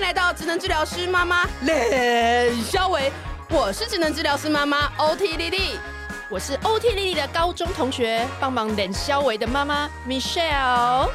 [0.00, 3.12] 迎来到智能治疗师妈妈冷肖维，
[3.50, 5.78] 我是智能治疗师妈妈 OT 丽丽，
[6.30, 11.10] 我是 OT 丽丽的高中同学，帮忙冷肖维的妈妈 Michelle。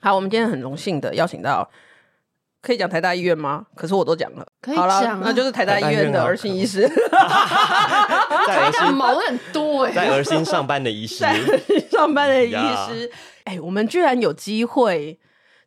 [0.00, 1.70] 好，我们今天很荣幸的邀请到，
[2.60, 3.66] 可以讲台大医院吗？
[3.76, 6.88] 可是我都讲了，可以讲、啊，那就是台大医院的儿心医师。
[8.48, 11.38] 台大毛很多哎，在儿心上班的医师， 在
[11.88, 13.08] 上班的医师。
[13.44, 15.18] 哎、欸，我们居然有机会，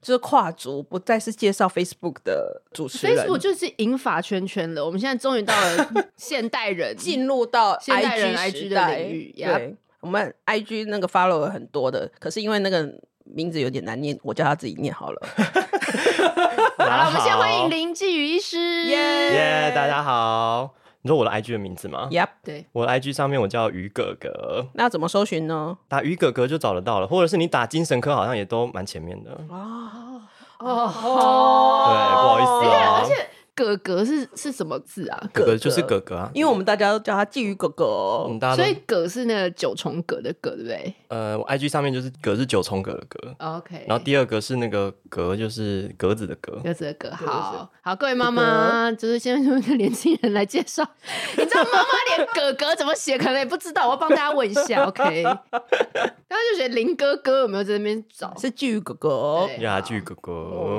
[0.01, 4.85] 就是跨足，不再是介绍 Facebook 的主持人，Facebook 就是银发圈圈了。
[4.85, 9.33] 我们现在终于到了 现代人，进入到现代人 IG 的领域。
[9.37, 12.93] 对.我们 IG 那个 follow 很多的，可是因为那个。
[13.27, 15.19] 名字有点难念，我叫他自己念好了。
[16.77, 18.85] 好了，我们先欢迎林继宇医师。
[18.85, 19.71] 耶、yeah!
[19.71, 20.75] yeah,，大家好。
[21.05, 24.65] 你说我的 IG 的名字吗？Yep，对，我的 IG 上面我叫鱼哥哥。
[24.73, 25.77] 那怎么搜寻呢？
[25.87, 29.29] 打鱼哥哥就找得到了，或者是你打精神科，好像也都蛮前面的。
[29.47, 30.19] 哦
[30.57, 33.03] 哦哦，对，不好意思啊、哦。
[33.03, 35.29] 而且哥哥是是什么字啊？
[35.33, 40.93] 哥哥就是哥哥啊，因为我们大家都叫他鲫鱼哥哥，嗯，所以葛是那个九重葛的葛，对不对？
[41.07, 43.85] 呃，我 IG 上面就是葛是九重葛的葛，OK。
[43.87, 47.09] 然后第二个是那个格，就是格子的格，格子的格。
[47.11, 50.85] 好好，各位妈妈，就是现在就是年轻人来介绍，
[51.37, 55.23] 你知道妈妈连哥哥怎么写可能也不知道，我要帮大家问一下，OK。
[55.23, 58.35] 刚刚就写林哥哥有没有在那边找？
[58.37, 60.31] 是鲫鱼哥哥，呀，继宇哥哥，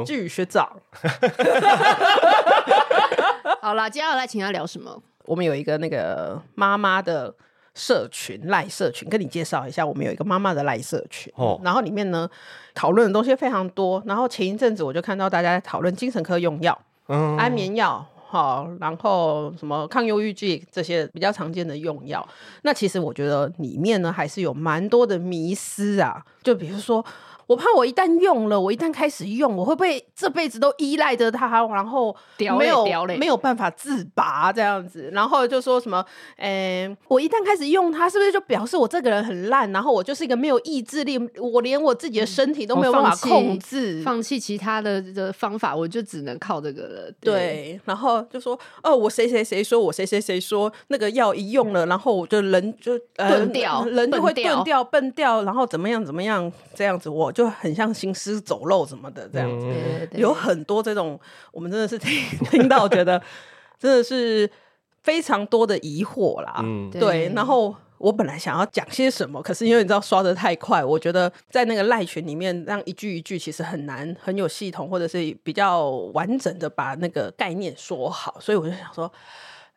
[0.04, 0.68] 鲫鱼学长。
[3.62, 5.02] 好啦，接下来请他聊什么？
[5.24, 7.34] 我们有一个那个妈妈的
[7.74, 9.84] 社群赖社群，跟你介绍一下。
[9.84, 12.28] 我们有一个妈妈的赖社群，哦，然后里面呢
[12.74, 14.00] 讨论的东西非常多。
[14.06, 22.26] 然后前一阵子我就看到大家在讨论精神科用药，嗯，安眠药，好，然后什么抗忧郁剂这些比较常见的用药。
[22.62, 27.04] 那其实我觉得里面呢还是有蛮多的迷思啊，就比如说。
[27.46, 32.14] 我怕我一旦用了，我一旦开始用，我会不会这辈子都依赖着它，然后
[32.58, 32.84] 没有
[33.18, 35.10] 没有办法自拔这样子？
[35.12, 36.04] 然后就说什么，
[36.38, 39.70] 诶，我一旦开始用它，是不是就表示我这个人很烂？
[39.70, 47.12] 然后我就是一个没有意志力，我连我自己的身体都没有办法控制，嗯、放弃其他的的方法，我就只能靠这个了。
[47.20, 57.32] 对，对然后就说，哦，我谁谁谁说我谁谁谁说那个药一用了，然后我就人就钝掉、呃，人就会钝掉、笨掉，然后怎么样怎么样这样子，我。
[57.36, 61.20] 就很像行尸走肉什么的这样子，嗯、有很多这种，
[61.52, 62.10] 我们真的是听
[62.50, 63.22] 听到觉得
[63.78, 64.50] 真的是
[65.02, 66.60] 非常多的疑惑啦。
[66.62, 67.30] 嗯，对。
[67.34, 79.12] 然后我本来想要讲些什么，可是因为你知道刷的太快，我觉得在那个赖群里面让一句一句其实很难很有系统，或者是比较完整的把那个概念说好，所以我就想说。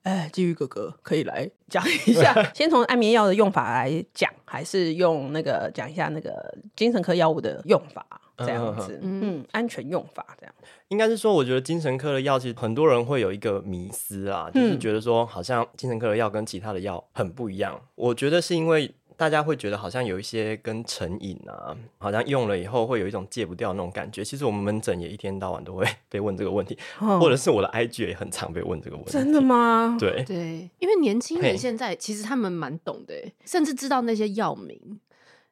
[0.04, 8.06] 哎，鲫鱼哥哥可以来讲一下， 先从安眠药的用法来讲，还是用那个讲一下那个精神科药物的用法
[8.38, 10.56] 这样子，嗯，嗯，安全用法这样。
[10.88, 17.80] 应该是说，我觉得精神科的药其实很多人会有一个迷思啊，就是觉得说好像精神科的药跟其他的药很不一样。
[17.96, 18.94] 我觉得是因为。
[19.20, 24.24] 大家会觉得好像有一些跟成瘾啊，好像用了以后会有一种戒不掉那种感觉。
[24.24, 29.12] 其实我们门诊也一天到晚都会 被问这个问题，哦、或者是我的 IG 也很常被问这个问题。
[29.12, 29.98] 真的吗？
[30.00, 33.14] 对对，因为年轻人现在其实他们蛮懂的，
[33.44, 34.80] 甚至知道那些药名。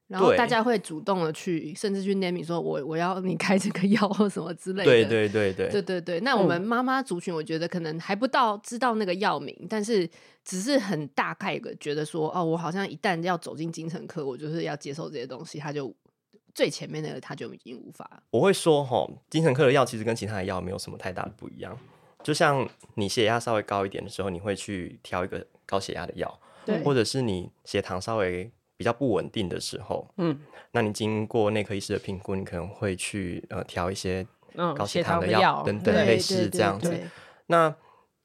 [0.07, 4.85] 然后大家会主动的去，甚至去 name 说我我要你开这个药或什么之类的。
[4.85, 6.19] 对对对对对对对。
[6.21, 10.09] 那我们妈妈族群，我觉得可能还不到知道那个药名，嗯、但是
[10.45, 15.93] 只是很大概的觉得说，哦，我好像一旦要走进精神科，我就是要接受这些东西，他就
[16.55, 18.23] 最前面那个他就已经无法。
[18.29, 21.77] 我会说哈，精神科的药其实跟其他的药没有什么太大的不一样。
[22.23, 22.65] 就像
[22.95, 28.49] 你血压稍微高一点的时候，你会去挑一个高血压的药，对，或者是你血糖稍微。
[28.77, 30.39] 比较不稳定的时候，嗯，
[30.71, 34.25] 那你经过内科医师的评估，你可能会去呃调一些
[34.75, 36.95] 高血糖的药等等，类似这样子。
[37.47, 37.75] 那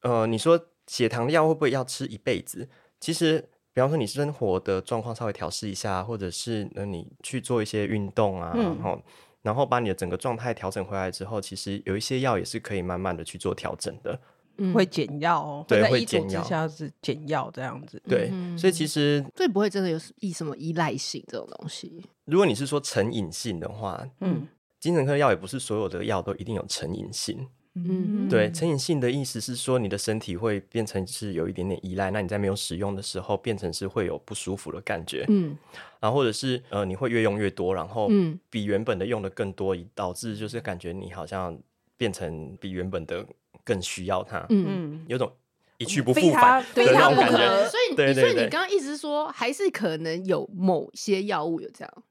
[0.02, 2.68] 呃，你说血糖的药会不会要吃一辈子？
[3.00, 9.02] 其实，比方说你生活的状况稍微调试一下，或者是呃你去做一些运动啊，然后、嗯、
[9.40, 14.20] 然后把你的整个状态调整回来之后，其实有一些药也是可以慢慢的去做调整的。
[14.58, 18.00] 嗯、会减药哦，对，会减药，下是减药这样子。
[18.08, 22.02] 对，所以其实所以不会真的有依什么依赖性这种东西。
[22.26, 24.46] 如果你是说成瘾性的话，嗯，
[24.78, 27.46] 精神科药也不是所有的药都一定有成瘾性。
[27.74, 35.24] 嗯，对，成瘾性的意思是说你的身体会变成是有一点点依赖，那你在没有使用的时候变成是会有不舒服的感觉。
[35.28, 35.56] 嗯，
[35.98, 38.10] 然后或者是呃你会越用越多，然后
[38.50, 41.58] 比原本的用的更多，以导致就是感觉你好像
[41.96, 43.26] 变成比原本的。
[43.64, 45.32] 更需要它，嗯嗯，有种
[45.78, 47.68] 一去不复返的那种感觉。
[47.68, 52.04] 所以，所以你刚刚一直说，还是可能有某些药物有这样。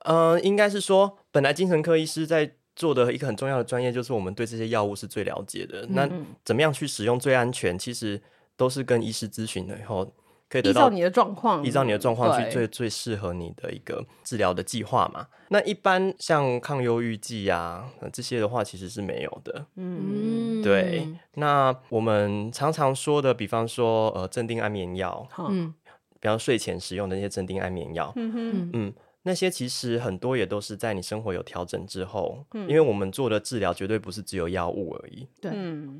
[0.00, 5.82] 呃，应该是说，本来精神科医师在做的一个很重要的专业，就是我们对这些药物是最了解的。
[5.82, 6.08] 嗯、那
[6.44, 8.20] 怎么样去使用最安全，其实
[8.56, 10.12] 都是跟医师咨询了以后。
[10.48, 15.26] 可以得到依照你的状况，依照你的状况去最最适合你的一个治疗的计划嘛。
[15.50, 19.66] 那一般像抗忧郁剂啊这些的话，其实是没有的。
[19.76, 21.08] 嗯，对。
[21.34, 25.72] 那我们常常说的，比方说呃镇定安眠药，嗯，
[26.20, 28.92] 比方睡前使用的那些镇定安眠药，嗯哼，嗯。
[29.28, 35.28] 那些其实很多也都是在你生活有调整之后，嗯，因为我们做的治疗绝对不是只有药物而已。
[35.38, 35.52] 对，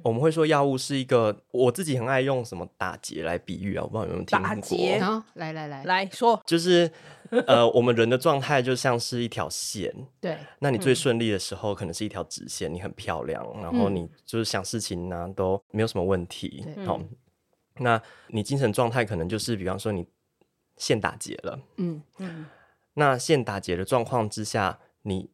[0.03, 4.49] 我们会说药物是一个，我自己很爱用什么打结来比喻啊，我不知道有没有听过。
[4.49, 6.91] 打结，好，来来来来说，就是
[7.47, 9.95] 呃，我们人的状态就像是一条线。
[10.23, 16.65] 对，那你最顺利的时候可能是一条直线，你很漂亮，然后你就是想事情呢都没有什么问题。
[16.87, 16.99] 好，
[17.77, 20.07] 那你精神状态可能就是比方说你
[20.79, 22.47] 线打结了，嗯嗯。
[22.99, 25.31] 那线打结的状况之下，你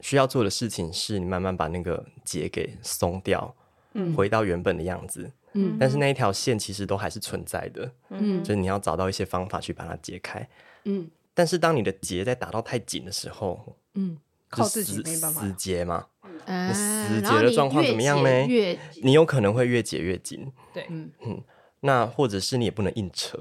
[0.00, 3.54] 需要做的事情是你慢慢把那个结给松掉，
[3.94, 10.48] 嗯，回到原本的样子，嗯，但是那一条线其实都还是存在的，嗯，就是你要找到一些方法去把它解开，
[10.86, 14.18] 嗯，但是当你的结在打到太紧的时候，嗯，
[14.50, 16.06] 靠自己没办法，死结嘛，
[16.46, 18.46] 嗯，死结的状况怎么样呢？
[18.46, 18.76] 越？
[19.04, 21.12] 你有可能会越解越紧，对，嗯。
[21.24, 21.40] 嗯，
[21.80, 23.38] 那或者是你也不能硬扯，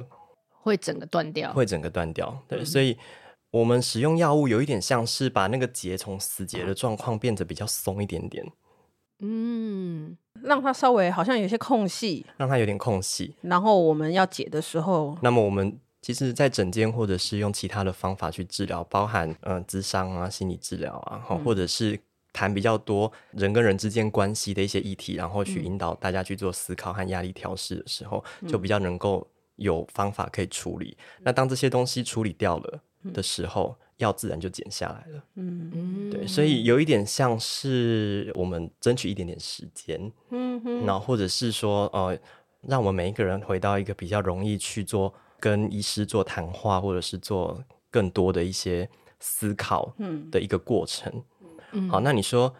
[0.61, 2.95] 会整个断掉，会整个断掉，对，所以。
[3.51, 8.45] 我们使用药物有一点像是把那个结从死结的状况变得比较松一点点，
[9.19, 13.35] 嗯，让它稍微好像有些空隙，让它有点空隙。
[13.41, 21.97] 然后我们要解的时候，那么我们其实，在诊间或者是用其他的方法去治疗，包含呃，智商啊、心理治疗啊，嗯、或者是
[22.33, 30.97] 谈比较多人跟人之间关系的一些议题，然后去引导大家去做思考和压力调试的时候，嗯、就比较能够有方法可以处理。
[31.17, 32.81] 嗯、那当这些东西处理掉了。
[33.13, 35.23] 的时候，药自然就减下来了。
[35.35, 42.17] 嗯嗯，对，所以有一点像是我们争取一点点时间，嗯哼，然后或者是说，呃，
[42.61, 48.89] 让我们每一个人回到一个比较容易去做跟医师做谈话，或者是做更多的一些
[49.19, 51.11] 思考，嗯，的一个过程。
[51.71, 52.53] 嗯，好，那你说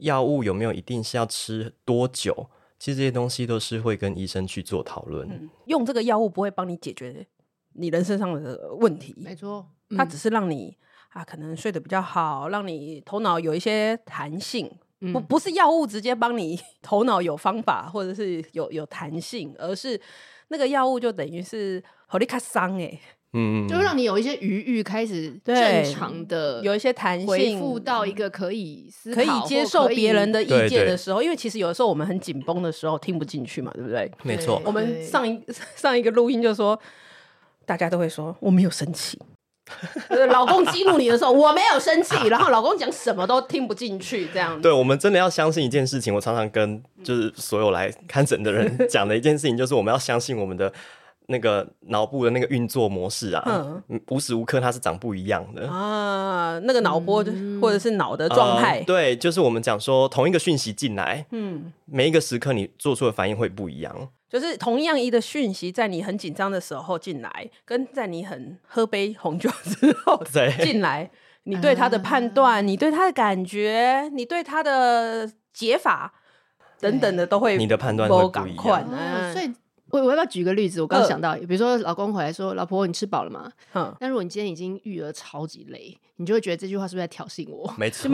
[0.00, 2.48] 药物有没有一定是要吃多久？
[2.78, 5.28] 其实这些东西都是会跟医生去做讨论。
[5.28, 7.26] 嗯，用这个药物不会帮你解决
[7.72, 9.66] 你人身上的问题，没错。
[9.96, 10.76] 它只是让你
[11.10, 14.70] 啊，可能睡得比较好，让你头脑有一些弹性。
[15.00, 20.00] 嗯、不不是药物直接帮你 头脑有方法，或者是有有弹性，而是
[20.48, 22.98] 那个药物就等于是好利卡桑哎，
[23.32, 31.22] 嗯，就让你有一些余裕，开始正常的有一些弹性，恢复到一个可以思考可以接受别人的意见的时候。
[31.22, 34.10] 因为其实有的时候我们很紧绷的时候听不进去嘛，对不对？
[34.24, 34.60] 没错。
[34.64, 35.40] 我们上一
[35.76, 36.76] 上一个录音就说，
[37.64, 39.16] 大家都会说我没有生气。
[40.30, 44.60] 老公激怒你的时候，我没有生气， 然后老公讲什么都听不进去，这样。
[44.60, 46.14] 对，我们真的要相信一件事情。
[46.14, 50.72] 我常常跟就是所有来看诊的人讲的一件事情，就是我们要相信我们的
[51.30, 53.44] 那个脑部的那个运作模式啊，
[53.88, 56.58] 嗯，无时无刻它是长不一样的啊。
[56.60, 57.22] 那个脑波
[57.60, 64.08] 或者是脑的状态，对，就是我们讲说同一个讯息进来，嗯，每一个时刻你做出的反应会不一样。
[64.30, 70.22] 就是同样一个讯息，在你很紧张的时候进来，跟在你很喝杯红酒之后
[70.64, 71.10] 进来，对
[71.44, 76.14] 你对他的判断，嗯、你对他的感觉，你对他的解法
[76.80, 78.88] 等等的，都会你的判断会不一样。
[78.90, 79.52] 嗯、所以。
[79.90, 80.80] 我我要不要举个例子？
[80.82, 87.72] 我刚想到，比如说老公回来说：“老婆，你吃饱了吗？”嗯，那如果你今天已经育儿超级累，你就会觉得这句话是不是在挑衅我？
[87.78, 88.08] 没 错，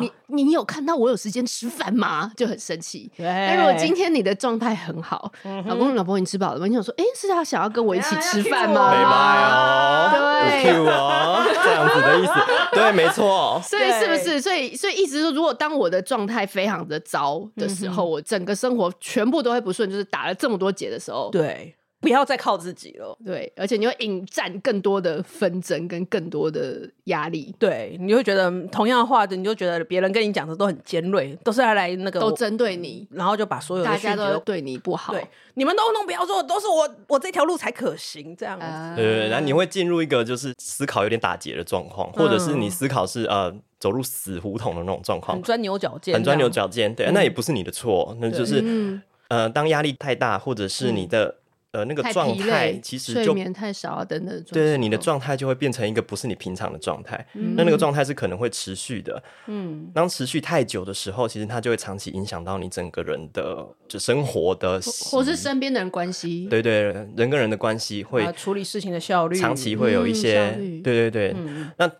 [0.00, 2.32] 你你你有看到我有时间吃饭吗？
[2.36, 3.08] 就很生气。
[3.16, 5.32] 但如果今天你的状态很好，
[5.66, 6.66] 老公老婆，你吃饱了吗？
[6.66, 8.90] 你想说，哎，是他想要跟我一起吃饭吗？
[8.90, 10.10] 没吧？
[10.10, 12.32] 对，Q 哦，这样子的意思。
[12.72, 13.60] 对，没错。
[13.64, 14.40] 所以是不是？
[14.40, 20.96] 所以所以意思是，如果当我的状态非常的糟的时候，我整个生活全部都会不顺，就是打了这么多结的。
[20.96, 23.18] 的时候，对，不要再靠自己了。
[23.24, 27.52] 对，而且你会引战更多的纷争跟更多的压力。
[27.58, 35.12] 对，你会觉得同样的话，你就觉得别人跟你讲的都很尖锐，都是要来那个都针对你，然后就把所有的大家都对你不好。
[35.12, 38.36] 对，你们都弄不要做，都是我我这条路才可行。
[38.36, 46.94] 这样子，呃、对，然后你会进入一个就是思考有点打结的状况，或者是你思考是呃走入死胡同的那种状况，很钻牛角尖，很钻牛角尖。
[46.94, 48.62] 对，嗯、那也不是你的错，那就是。
[48.64, 51.34] 嗯呃，当压力太大，或者是你的、嗯、
[51.76, 57.26] 呃那个状态，其实就睡眠太少啊等等，对对，你的状态就会变成一个不是你平常的状态。
[57.34, 59.22] 嗯、那那个状态是可能会持续的。
[59.46, 64.80] 嗯，当持续太久的时候，其实它就会长期影响到你整个人的就生活的，
[65.10, 66.46] 或是身边的人关系。
[66.48, 70.56] 对对，人跟人的关系会、啊、处理事情的效率，长期会有一些。
[70.58, 71.92] 嗯、对对对，嗯、那。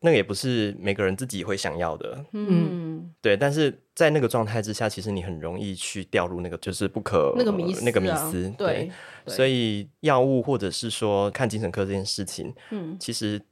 [0.00, 3.36] 那个也不是每个人自己会想要的，嗯，对。
[3.36, 8.90] 但是在那个状态之下，其实你很容易去掉入那个就是不可那个迷思、啊，那个迷思，对。
[9.24, 13.42] 对，所以药物或者是说看精神科这件事情，嗯，其实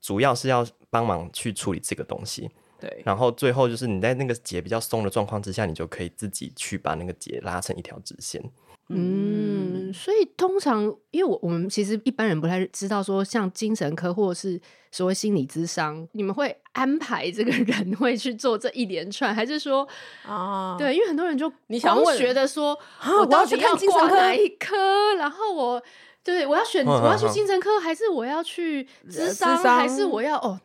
[0.00, 2.48] 主要是要帮忙去处理这个东西，
[2.80, 3.02] 对。
[3.04, 8.40] 然后最后就是你在那个结比较松的状况之下，你就可以自己去把那个结拉成一条直线。
[8.90, 14.58] 嗯，所以通常，因为我我们其实一般人不太知道说，像精神科或者是
[14.90, 19.86] 所谓心理咨商，你们会安排这个人 会去做这一连串，还是说
[20.26, 20.76] 啊？
[20.78, 22.78] 对，因为很多人就你想问觉得说，
[23.20, 25.14] 我到底要挂哪一科？
[25.16, 25.82] 然后我
[26.24, 30.60] 对，我要选我要去精神科，还是我要去咨商，还是我要哦？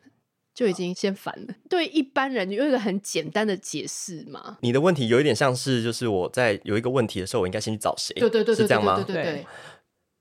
[0.53, 1.53] 就已经先烦了。
[1.69, 4.57] 对一般人有一个很简单的解释嘛？
[4.62, 8.13] 你的问题有一点像是，就是我在有一个问题的时候，我应该先去找谁？
[8.15, 8.95] 对对对，是这样吗？
[9.05, 9.45] 对对对。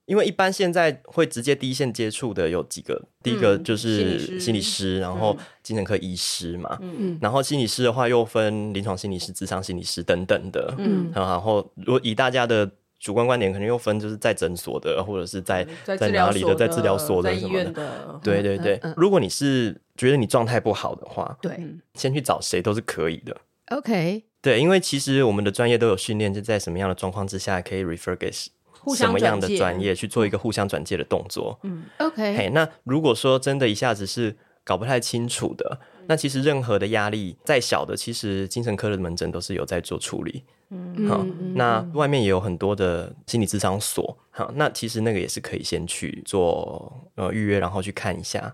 [0.05, 12.69] 因为一般现在会直接第一线接触的有几个，第一个就是心理师，然后精神科医师嘛，嗯，然后心理师的话又分临床心理师、智商心理师等等的，嗯，然后如果以大家的。
[13.03, 18.17] 主观观点可能又分，就是在诊所的，或者是在在哪里的，在治疗所的什么的。
[18.23, 21.59] 对对对，如果你是觉得你状态不好的话，对，
[21.95, 23.35] 先去找谁都是可以的。
[23.71, 31.59] OK，对，因为其实我们的专业都有训练，就在什么样的状况之下可以 refer 给什么样的专业去做一个互相转介的动作。
[31.63, 32.37] 嗯，OK。
[32.37, 40.43] 嘿，那如果说真的一下子是搞不太清楚的，那其实任何的压力再小的，其实精神科的门诊都是有在做处理。
[40.69, 48.53] 嗯，好，那外面也有很多的心理咨商所，好，那其实那个也是可以先去做呃预约，然后去看一下。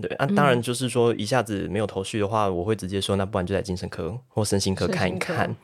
[0.00, 5.54] 对啊，当然就是说一下子没有头绪的话，我会直接说，那不然就在精神科或身心科看一看。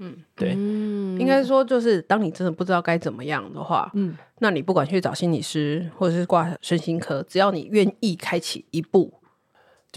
[0.00, 9.14] 嗯，对，应该说就是当你真的不知道该怎么样的话，嗯，那你不管去找心理师或者是挂身心科，只要你愿意开启一步。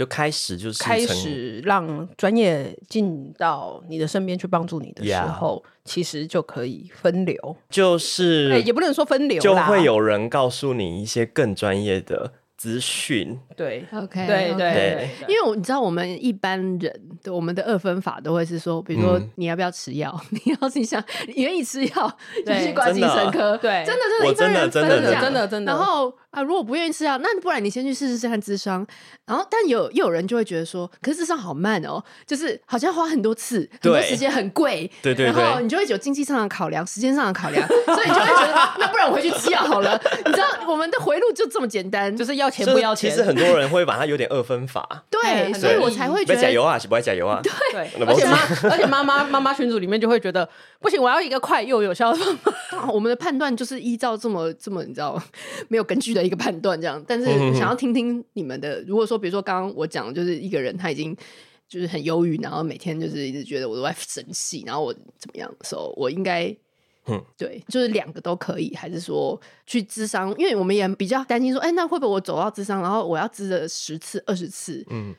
[0.01, 5.69] 就开始就是开始让专业进到你的身边去帮助你的时候，Yeah.
[5.85, 12.33] 其实就可以分流，就是也不能说分流，就会有人告诉你一些更专业的。
[12.57, 20.15] 资讯对，OK，对对对，因为我你知道，我们一般人我们的二分法都会是说，比如说你要不要吃药？
[20.29, 21.03] 你要是想
[21.33, 23.57] 你愿意吃药， 就去挂精神科。
[23.57, 25.71] 对，真的真的，一般人真的真的真的。
[25.73, 28.85] 然后啊，如果不愿意吃药，那不然你先去试试看智商。
[29.25, 34.89] 然后，但有又有人就会觉得说，可是智商好慢哦，就是好像花很多次，很多时间很贵。
[35.01, 35.41] 对对对。
[35.41, 39.99] 然后你就会有经济上的考量，时间上的考量，所以你就会觉得， 那不然我回去吃药好了。
[40.25, 42.51] 你知道，我们的回路就这么简单，就是要。
[42.51, 47.51] 钱不要钱，其实很多人会把它有点二分法，对，所以我才会觉得加油啊，是不爱加油啊，对，
[48.05, 48.37] 而且妈，
[48.69, 50.47] 而且妈妈妈妈群组里面就会觉得
[50.81, 52.91] 不行，我要一个快又有效的方法。
[52.91, 55.21] 我们的判断就是依照这么这么你知道
[55.69, 61.15] 没有根据的一个判断这样，但是想要听听你们的，如果说比如说刚刚我讲就是一个人他已经
[61.69, 66.53] 就是很忧郁，然后每天就是一直觉得我都在生气，然后我怎么样的时候，我应该。
[67.07, 70.29] 嗯，对，就是两个都可以，还是说去咨商？
[70.37, 75.15] 因为我们也比较担心说，哎，那会不会我走到咨商，然后我要咨了十次、二十次，嗯，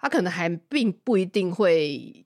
[0.00, 2.25] 他可能还并不一定会。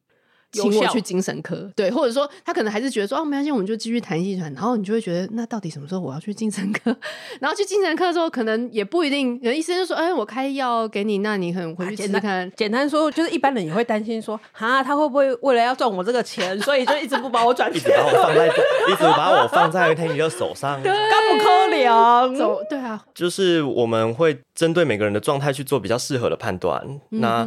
[0.53, 6.95] 请我去精神科，对，或者说他可能还是觉得说哦，没关系，我们就继续谈心谈，然后你就会觉得那到底什么时候我要去精神科？
[7.41, 12.51] 然后去精神科的时候，可能也不一定，有医生就说，哎，我开药给你，那你可能回去试试看。
[12.57, 20.93] 简单说，就是一般人也会担心说，哈，他会不会为了要赚我这个钱，所以就一直不把我转，一直把我放在，一直把我放在他你的手上， 干
[21.31, 27.47] 不可怜，走，对啊，就是我们会针对每个人的状态去做比较适合的判断，那。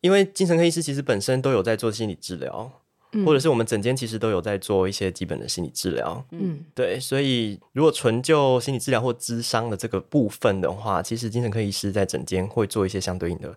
[0.00, 2.70] 因为精神科医师其实本身都有在做心理治疗，
[3.12, 6.24] 嗯、或者是我们整间其实都有在做一些基本的心理治疗。
[6.30, 13.54] 嗯，对，所以如果纯就心理治疗或咨商的这个部分的话，其实精神科医师在整间会做一些相对应的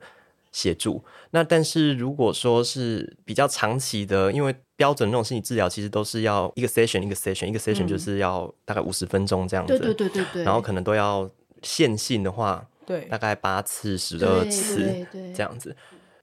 [0.52, 1.04] 协助。
[1.32, 9.78] 那但是如果说是比较长期的，因为标准那种心理治疗其实都是要一个 session 一个 session 一个 session 就是要大概五十分钟这样子。
[9.78, 10.44] 对对对对对。
[10.44, 11.30] 然后可能都要
[11.62, 15.76] 线性的话，对，大概八次、十二次这样子。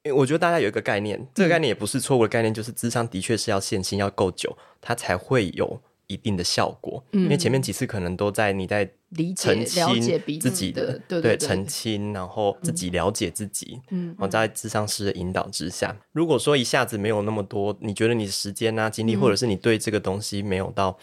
[0.02, 7.04] 因为我觉得大家有一个概念，这个概念也不是错误的概念，就是智商的确是要线性要够久，它才会有一定的效果。
[7.12, 8.90] 嗯，因为前面几次可能都在你在
[9.36, 10.00] 澄清
[10.40, 20.96] 自己的，对，澄清，然后自己了解自己，嗯，然后在智商师的引导之下，如果说一下子没有那么多，你觉得你的时间啊、精力，或者是你对这个东西没有到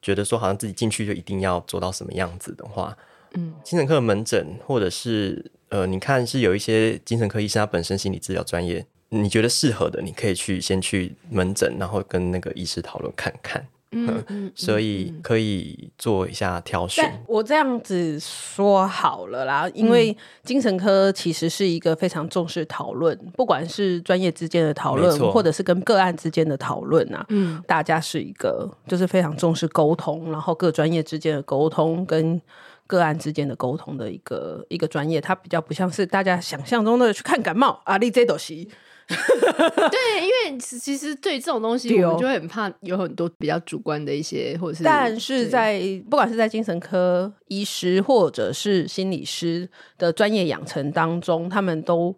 [0.00, 2.96] 觉得说好像自己进去就一定要做到什么样子的话，
[3.32, 5.50] 嗯，精神科的门诊或者是。
[5.74, 13.66] 呃，你看是有一些精神科医生，他本身心理治疗专业，你觉得适合的，你可以去先去门诊，然后跟那个医师讨论看看。
[13.96, 17.20] 嗯，所以可以做一下挑选。
[17.26, 32.40] 我这样子说好了啦，因为精神科其实是一个非常重视讨论，不管是专业之间的讨论，或者是跟个案之间的讨论啊，嗯，大家是一个就是非常重视沟通，然后各专业之间的沟通跟
[32.86, 38.68] 个案之间的沟通的一个一个专业，它比较不像是大家想象中的去看感冒啊，立这东西。
[39.06, 44.84] 对，因为其实对这种东西，我们就会很怕有很多比较主观的一些，或者是。
[44.84, 52.16] 但是在不管是在精神科医师或者是心理师的专业养成当中，他们都。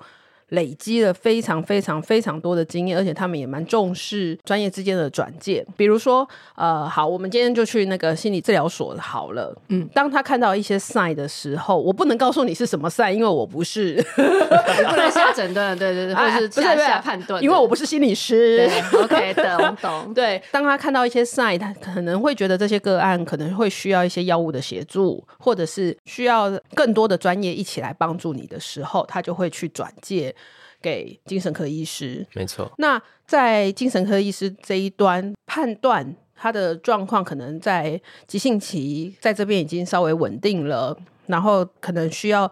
[0.50, 5.67] 累积了非常非常非常多的经验，而且他们也蛮重视专业之间的转介。
[5.76, 9.55] 比如说，呃，好，我们今天就去那个心理治疗所好了。
[9.69, 18.71] 嗯，当他看到一些 sign 的时候，我不能告诉你是什么 sign，因为我不是，你 不能下诊断，对对对，或者是下下判断，因为我不是心理师。
[18.93, 20.15] OK，懂 懂。
[20.15, 30.35] 对，当他看到一些 sign，他可能会觉得这些个案可能会需要一些药物的协助，或者是需要更多的专业一起来帮助你的时候，他就会去转介。
[30.80, 32.73] 给精神科医师，没错。
[32.78, 42.50] 那在精神科医师这一端判断他的状况，可能在急性期，在这边已经稍微稳定了，然后可能需要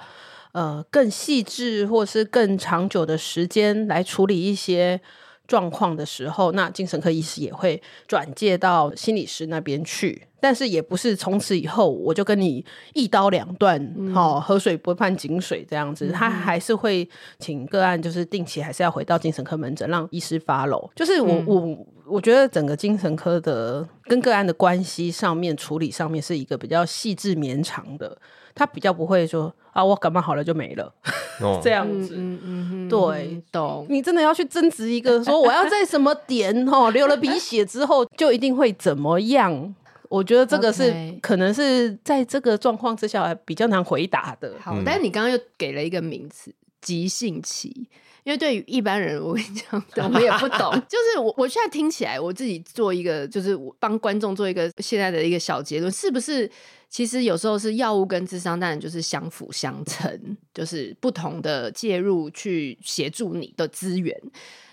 [0.52, 5.00] 呃更细致或是更长久的时间来处理一些
[5.46, 10.26] 状况的时候，那精神科医师也会转介到心理师那边去。
[10.40, 13.80] 但是也不是从此以后我就跟你一刀两断，
[14.12, 17.08] 好、嗯、河水不犯井水这样子，他还是会
[17.38, 20.90] 请个案，就是定期还是要回到精神科门诊，让医师 follow。
[20.94, 28.14] 就是我、嗯、我我觉得整个精神科的跟个案的关系上面处理上面是一个比较细致绵长的，
[28.54, 30.92] 他比较不会说啊我感冒好了就没了、
[31.40, 32.14] 哦、 这样子。
[32.16, 33.86] 嗯嗯嗯，对，懂。
[33.88, 39.74] 你真的要去争执一个说我要在什么点哦 流了鼻血之后就一定会怎么样？
[40.10, 44.52] 我觉得这个是可能是在这个状况之下比较难回答的。
[44.60, 47.88] 好，但是你刚刚又给了一个名词“急性期”，
[48.24, 50.72] 因为对于一般人，我跟你讲， 我们也不懂。
[50.88, 56.50] 就是我我现在听起来，我自己做一个，就是我帮观众做一个现在的一个小结论，是不是？
[56.88, 64.16] 其实有时候是药物跟智商，当然就是相辅相成，就是不同的介入去协助你的资源。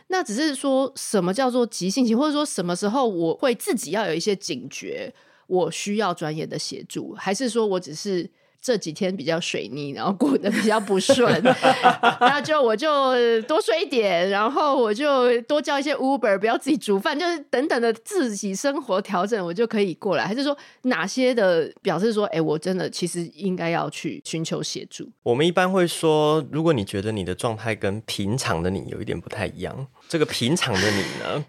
[0.08, 5.14] 那只是说什么叫做急性期，或者说什么时候我会自己要有一些警觉。
[5.48, 8.30] 我需要专业的协助，还是说我只是
[8.62, 11.28] 这几天比较水逆，然后过得比较不顺，
[12.19, 20.28] 然后就我就多睡一点，然后我就多叫一些 Uber，不要自己煮饭，就是等等的自己生活调整，我就可以过来。
[20.28, 25.10] 还是说哪些的表示说，哎，我真的其实应该要去寻求协助？
[25.24, 31.45] 我们一般会说，如果你觉得你的状态跟平常的你有一点不太一样，这个平常的你呢？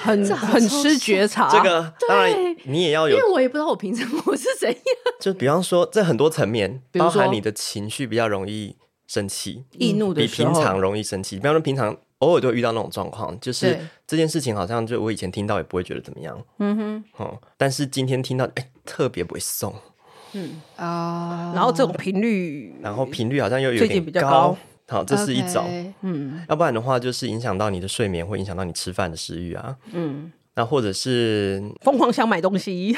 [0.00, 2.32] 很很失觉察，这个当然
[2.62, 4.78] 你也要有，因为我也不知道我平常我是怎样。
[5.18, 8.76] 就比方说，在很多层面，包含你的情绪比较容易
[9.08, 11.38] 生气、易怒的时候，比平常容易生气。
[11.38, 19.74] 比方说，平常偶尔就会遇到那种状况，就是这件事情好像就我以前听到也不会觉得怎么样，嗯哼，哦，但是今天听到，哎，特别不会送，
[20.34, 20.62] 嗯。
[20.76, 24.56] 啊，然后这种频率，然后频率好像又有点比较高。
[24.88, 32.96] 好，这是一种，Okay, 嗯，要不然的话，就是影响到你的睡眠，会影响到你吃饭的食欲啊，嗯，那或者是疯狂想买东西，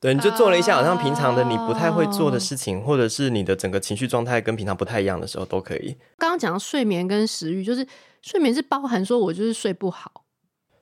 [0.00, 2.86] 对，你就做了一下好像平常的你不太会做的事情，oh.
[2.88, 5.96] 或者是你的整个情绪状态跟平常不太一样的时候，都可以。
[6.18, 7.86] 刚刚讲到睡眠跟食欲，就是
[8.20, 10.24] 睡眠是包含说我就是睡不好，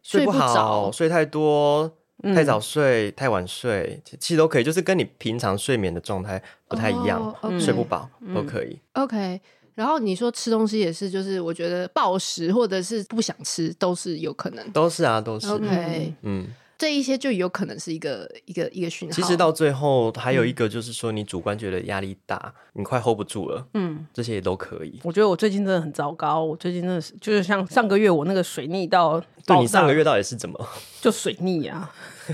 [0.03, 1.99] 睡不好，睡太多。
[2.22, 7.61] 太早睡、太晚睡，其实都可以，就是跟你平常睡眠的状态不太一样，oh.
[7.61, 8.78] 睡不饱都可以。
[8.92, 9.40] OK，
[9.74, 15.48] 然后你说吃东西也是，就是我觉得暴食或者是不想吃都是有可能，都是啊，都是。
[15.48, 16.46] OK，嗯。
[16.81, 19.14] 这一些就有可能是一个一个一个讯号。
[19.14, 22.40] 其实到最后还有一个，就是说你主观觉得压力大，
[22.75, 24.99] 嗯、你快 hold 不住了，嗯，这些也都可以。
[25.03, 30.59] 我觉得我最近真的很糟糕，我最近真的是就是像上个月我那个水逆到，对，你上个月到底是怎么？
[31.03, 31.93] 就水逆啊！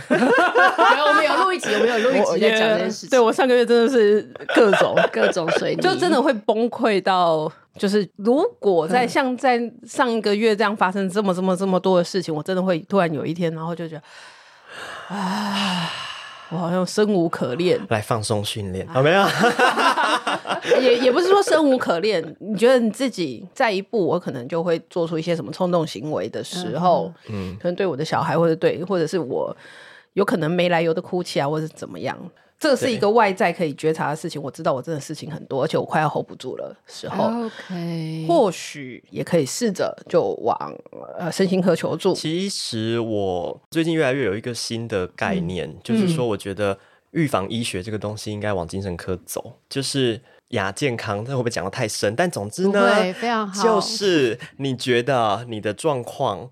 [0.08, 3.10] 没有，我们有录一集，我们有录一集在讲这件事情。
[3.10, 4.22] 对，我上个月真的是
[4.54, 14.02] 各种 各种水逆，就真的会崩溃到，就是如果在像在上一个月这样发生这么这么这么多的事情，我真的会突然有一天，然后就觉得。
[15.08, 15.90] 啊，
[16.50, 19.26] 我好像生无可恋，来放松训练，好没有？
[20.80, 29.56] 也也不是说生无可恋，你觉得你自己在一步，我可能就会做出一些什么冲动行为的时候，嗯，可能对我的小孩，或者对，或者是我
[30.14, 32.18] 有可能没来由的哭泣啊，或者怎么样。
[32.58, 34.42] 这是一个外在可以觉察的事情。
[34.42, 40.74] 我知道我真的事情很多，而且我快要 hold 不住了时候，OK，或许也可以试着就往
[41.18, 42.14] 呃身心科求助。
[42.14, 46.78] 其实我最近越来越有一个新的概念，嗯、就是说，我觉得
[47.10, 51.24] 预防医学这个东西应该往精神科走，就是亚健康。
[51.24, 52.16] 这会不会讲的太深？
[52.16, 56.50] 但总之呢，非常好，就是你觉得你的状况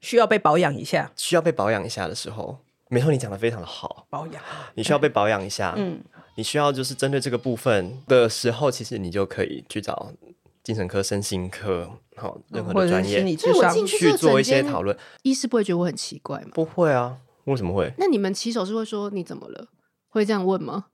[0.00, 2.58] 需要被保养一下，需要被保养一下的时候。
[2.88, 4.06] 没错，你讲的非常的好。
[4.08, 4.42] 保养，
[4.74, 5.74] 你需要被保养一下。
[5.76, 6.00] 嗯，
[6.36, 10.12] 你需要就是针对这个部分的时候，其实你就可以去找
[10.62, 14.96] 精神科、身心科，好，任何的专业，所以我进去做一些讨论。
[15.22, 16.50] 医师不会觉得我很奇怪吗？
[16.54, 17.92] 不会啊，为什么会？
[17.98, 19.68] 那你们骑手是会说你怎么了？
[20.08, 20.86] 会这样问吗？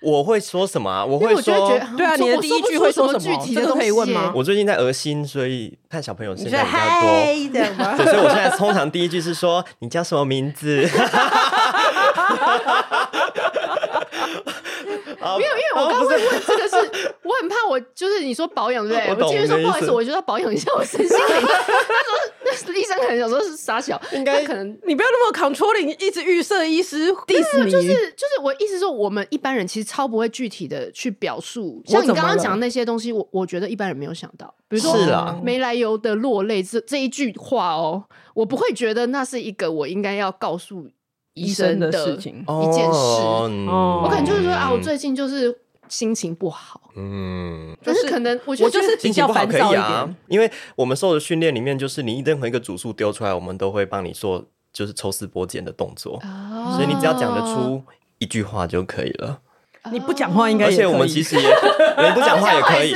[0.00, 1.04] 我会说什么啊？
[1.04, 3.18] 我会说，对啊，你的第一句会说什么？
[3.18, 4.32] 具体的都可以问吗？
[4.34, 10.88] 我最近在恶心，所以看小朋友现在比较多，所以我现在通常第一句是说你叫什么名字？
[15.38, 19.26] 没有，因为我刚刚会问这个是，我很怕我就是你说保养对不对？
[19.26, 21.26] 我继续说不好意思，我觉得要保养一下我身心灵。
[22.46, 27.70] 他说那医生可能想说是傻小，应该可能你不要那么 controlling，一直预设医师 diss 你。
[27.70, 34.94] 就是就是我意思说，我们一般人其实超不会具体的去表述，像你刚刚讲的那些东西，我我觉得一般人没有想到，比如说
[35.42, 40.88] 没来由的落泪这这一句话哦，我不会觉得那是一个我应该要告诉。
[41.36, 42.98] 医生的事情，一件事，
[43.68, 45.54] 我可能就是说啊，我最近就是
[45.86, 56.18] 心情不好，嗯，就是可能我觉得就是心情不好可以啊，因为我们受的训练里面就是你任何一个组数丢出来，我们都会帮你做就是抽丝剥茧的动作，
[56.74, 57.82] 所以你只要讲得出
[58.18, 59.40] 一句话就可以了。
[59.92, 62.90] 你不讲话应该，而且我们其实也，你不讲话也可以，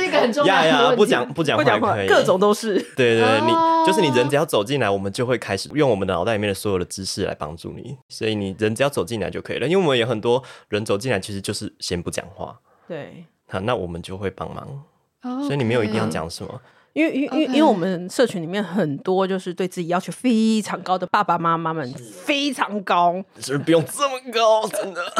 [0.45, 2.75] 呀呀，不讲不讲话也可以，各种都是。
[2.95, 3.51] 对对对，你
[3.85, 7.97] 就是你人只要走进来，我们就会开始用我们的脑袋里面的所有的知识来帮助你。
[8.09, 12.59] 所以你人只要走进来就可以了，因为我们有很多人走进来其实就是先不讲话。
[12.87, 14.67] 对，好，那我们就会帮忙。
[15.47, 16.59] 所以你没有一定要讲什么，
[16.93, 21.93] 因为因为因为我们社群里面很多就是对自己要求非常高的爸爸妈妈们，
[22.25, 25.13] 非常高，就是不用这么高，真的。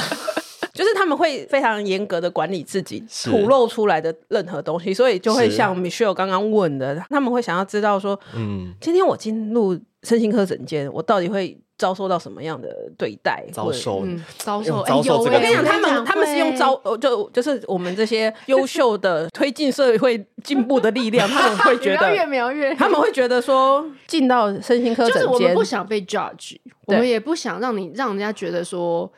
[0.73, 13.43] 就是他们会非常严格的管理自己吐露出来的任何东西，所以就会像 Michelle 刚刚问的，他们会想要知道说，嗯，今天我进入身心科诊间，我到底会遭受到什么样的对待？
[13.51, 14.05] 遭受，
[14.37, 15.19] 遭受，遭受。
[15.19, 26.55] 我跟你讲，他们他们是用招，就就是我们这些优秀的推进社会进步的力量，他们会觉得 越描越，他们会觉得说，进到身心科诊间，我们不想被 judge，
[26.85, 29.11] 我们也不想让你让人家觉得说。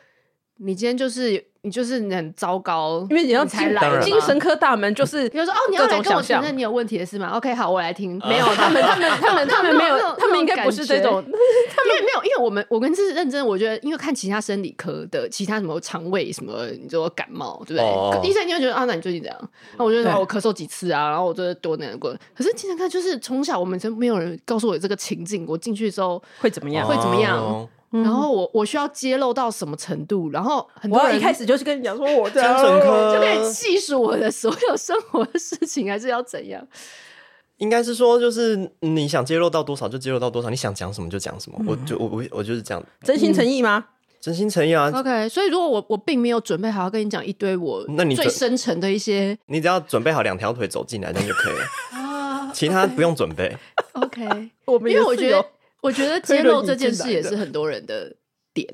[0.58, 8.20] 你今天就是你就是很糟糕，因为你要才来精神科大门，就是比如说哦，你要来跟我承认你有问题的是吗？OK，好，我来听。
[8.28, 11.22] 没有 他们，他们，他们，他们没有，他们应该不是这种。
[11.26, 17.82] 因为没有，因为我们我跟这是认真，我觉得因为看其他生理科的其他什么肠胃什么，你说感冒对不
[18.20, 18.28] 对？
[18.28, 19.50] 医生就会觉得啊，那你最近怎样？
[19.76, 22.14] 那我就说我咳嗽几次啊，然后我觉得多难过。
[22.36, 26.86] 可是精神科就是从小我们就没有人告诉我这个情境，我进去之后会怎么样？
[26.86, 27.68] 会怎么样？
[28.02, 30.30] 然后我我需要揭露到什么程度？
[30.30, 36.66] 然后很多人一开始就是跟你讲说，我精神科就可以细数我的所有生活的事情，还是要怎样？
[37.58, 41.58] 应该是说，就是你想揭露到多少就揭露到多少，你想讲什么就讲什么。
[41.66, 43.84] 我就我我我就是这样，真心诚意吗？
[44.20, 44.90] 真心诚意啊。
[44.92, 51.64] OK，所以如果我我并没有准备好要跟你讲一堆我那你最深层的一些，你只要准备好两条腿走进来，那就可以了
[52.02, 53.56] 啊，其他不用准备。
[53.92, 54.22] OK，
[54.66, 55.44] 因为我觉得。
[55.84, 58.10] 我觉得揭露这件事也是很多人的
[58.54, 58.66] 点，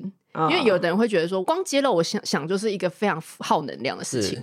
[0.49, 4.41] 因为有的人会觉得说，光揭露，我想想就是一个非常耗能量的事情，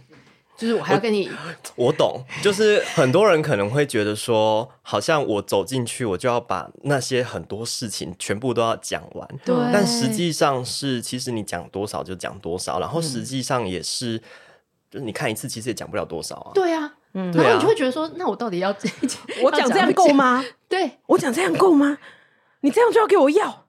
[0.55, 1.31] 就是我还要跟你，
[1.77, 14.19] 我懂，就是很多人可能会觉得说，好像我走进去，我就要把那些很多事情全部都要讲完，对，但实际上是，其实你讲多少就讲多少，然后实际上也是，
[14.91, 18.77] 就是你看一次，其实也讲不了多少啊，对啊，嗯，然后你就会觉得说，那我到底要
[19.43, 20.45] 我讲这样够吗？
[20.69, 21.97] 对，我讲这样够吗？
[22.61, 23.65] 你这样就要给我要？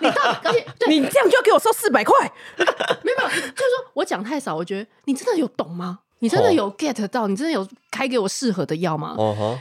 [0.00, 2.32] 你到底而且对你这样就要给我收四百块？
[2.56, 6.00] 没有，没有，就是说我讲太少，我觉得你真的有懂吗？
[6.22, 7.26] 你真的有 get 到？
[7.26, 9.16] 你真的有开给我适合的药吗？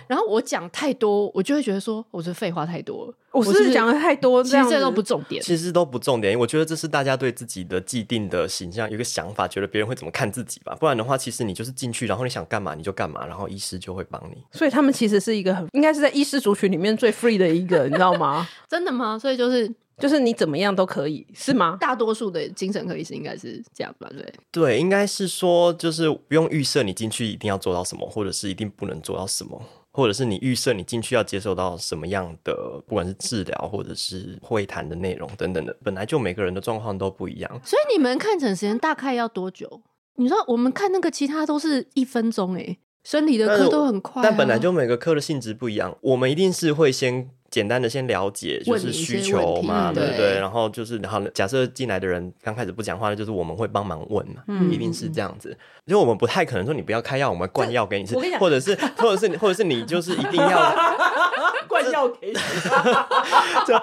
[0.07, 3.13] 然后我讲太多，我就会觉得说，我是废话太多了。
[3.31, 4.43] 我是不是讲的太多？
[4.43, 6.37] 其实这都不重点，其实都不重点。
[6.37, 10.77] 我觉得这是大家对自己的既定的形象有一个想法，觉得别人会怎么看自己吧。
[10.79, 14.37] 不然的话，其实你就是进去，然后你想干嘛你就干嘛，然后医师就会帮你。
[14.51, 18.47] 所以他们其实是一个很应该是在医师族群里面最 free 的一个，你知道吗？
[18.69, 19.17] 真的吗？
[19.17, 19.73] 所以就是。
[20.01, 21.77] 就是你怎么样都可以，是吗？
[21.79, 24.09] 大多数的精神科医师应该是这样吧？
[24.09, 29.61] 对，对，应该是说，就是不用预设你进去一定要做到什么，或者是一定不能做到什么。
[29.93, 37.61] 或者是你预设你进去要接受到什么样的，不管是治疗或者是会谈的内容等等的，本来就每个人的状况都不一样。
[37.65, 39.81] 所以你们看诊时间大概要多久？
[40.15, 47.29] 你知道我们看那个其他都是一分钟哎，生理的课都很快啊，但本来就每个科的性质不一样，我们一定是会先。
[47.51, 50.39] 简单的先了解就是需求嘛，对不对？
[50.39, 55.49] 然后就是，然后假设进来的人刚开始不讲话，那就是我们会帮忙问嘛，嗯、一定是这样子。
[55.85, 60.73] 因为我们不太可能说你不要开药，我们灌药给你吃，或者是， 或者是，或者是你就是一定要
[61.67, 62.33] 灌药给你，
[63.67, 63.77] 就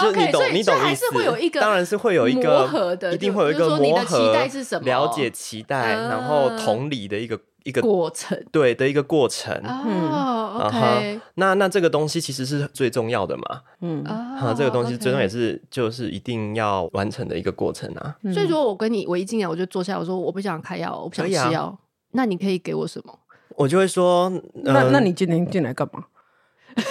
[0.00, 1.04] 就你懂，你懂意思。
[1.60, 4.32] 当然是会有一个磨合的，一定会有一个磨合，
[4.82, 7.40] 了解期待，然后同理的一个。
[7.64, 9.54] 一个过程，对的一个过程。
[9.64, 13.62] 哦，OK，那那这个东西其实是最重要的嘛。
[13.80, 18.16] 嗯，啊，这个东西最终也是就是一定要完成的一个过程啊。
[18.32, 21.78] 所以说，我跟你我一进来我就坐下，我说我不想开药，我不想吃药，
[22.12, 23.18] 那你可以给我什么？
[23.56, 26.04] 我就会说，那那你今天进来干嘛？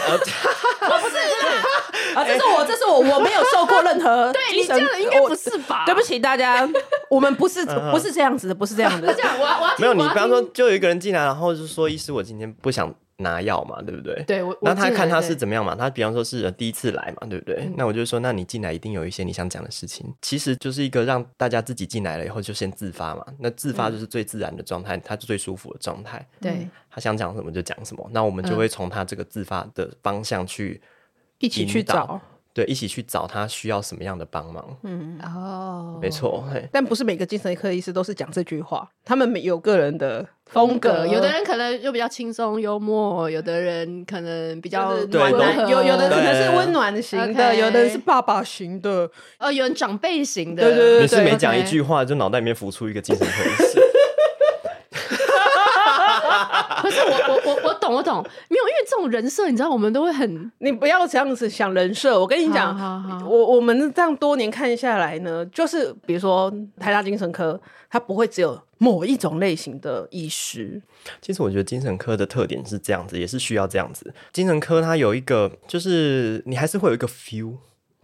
[2.15, 5.83] 啊，这是我，这是我，我没有受过任何 对你这样的应该不是吧？
[5.85, 6.67] 对不起大家，
[7.09, 9.13] 我们不是不是这样子的，不是这样的。
[9.13, 15.75] 这样，我我没有你，比方说，就有一个人进来，然后就说：“医师，我今天不想拿药嘛，对不对？”对，我那他看他是怎么样嘛？
[15.75, 17.71] 他比方说是第一次来嘛，对不对？
[17.77, 23.25] 那我就说，那你进来一定有一些你想讲的事情，其实就是一个让大家自己进来了以后就先自发嘛。
[23.39, 26.25] 那自发就是最自然的状态，他是最舒服的状态。
[26.39, 30.81] 对，他想讲什么就讲什么，那我们就会从他这个自发的方向去
[31.41, 32.21] 一起去找。
[32.53, 34.77] 对，一起去找他需要什么样的帮忙。
[34.83, 36.43] 嗯，哦，没错。
[36.69, 41.07] 但不是每个精神科医师都是讲这句话，他们有个人的风格。
[41.07, 50.61] 有的人可能就比较轻松幽默，有的人可能比较暖男，有有的可能是温暖型的，有的人是爸爸型的，呃，有人长辈型的。
[50.61, 53.79] 对对对，你是每讲一句话，就脑袋里面浮出一个精神科医师。
[56.81, 62.19] 可是我我我我懂我懂，没有，因为这种人设，你知道，我们都会很，你不要这样子想人设。
[62.19, 70.81] 我跟你讲，我我们这样多年看下来呢，就是比如说台大精神科，它不会只有某一种类型的医师。
[71.21, 74.13] 其实我觉得精神科的特点是这样子，也是需要这样子。
[74.31, 77.57] 精神科它有一个，就是你还是会有一个 feel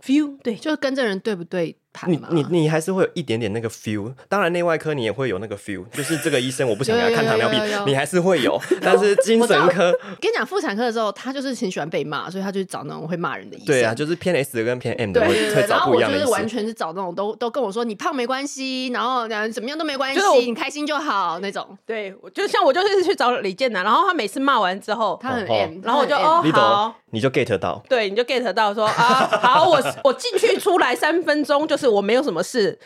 [0.04, 1.76] feel，对，就是跟这人对不对？
[2.06, 8.60] 你你你还是会有一点点那个 feel，当然内外科你也会有那个 feel，就是这个医生我不想给他看糖尿病，你还是会有。
[8.82, 13.68] 但是精神科，跟你讲妇产科的时候，他就是很喜欢被骂，所以他就找那种会骂人的医生。
[13.68, 16.22] 对啊，就是偏 S 的跟偏 M 的会会找不一样的医生。
[16.22, 21.78] 然后我就是完全是找那种都都跟我说你胖没关系，然后怎么样都没关系，你开心就好那种。
[21.86, 32.78] 对，就像我就是去找李健南，然后他每次骂完之后，他很 M，然后我就哦好，你就 get 到，对，你就 get 到说啊好，我我进去出来三分钟，就是我没有什么事。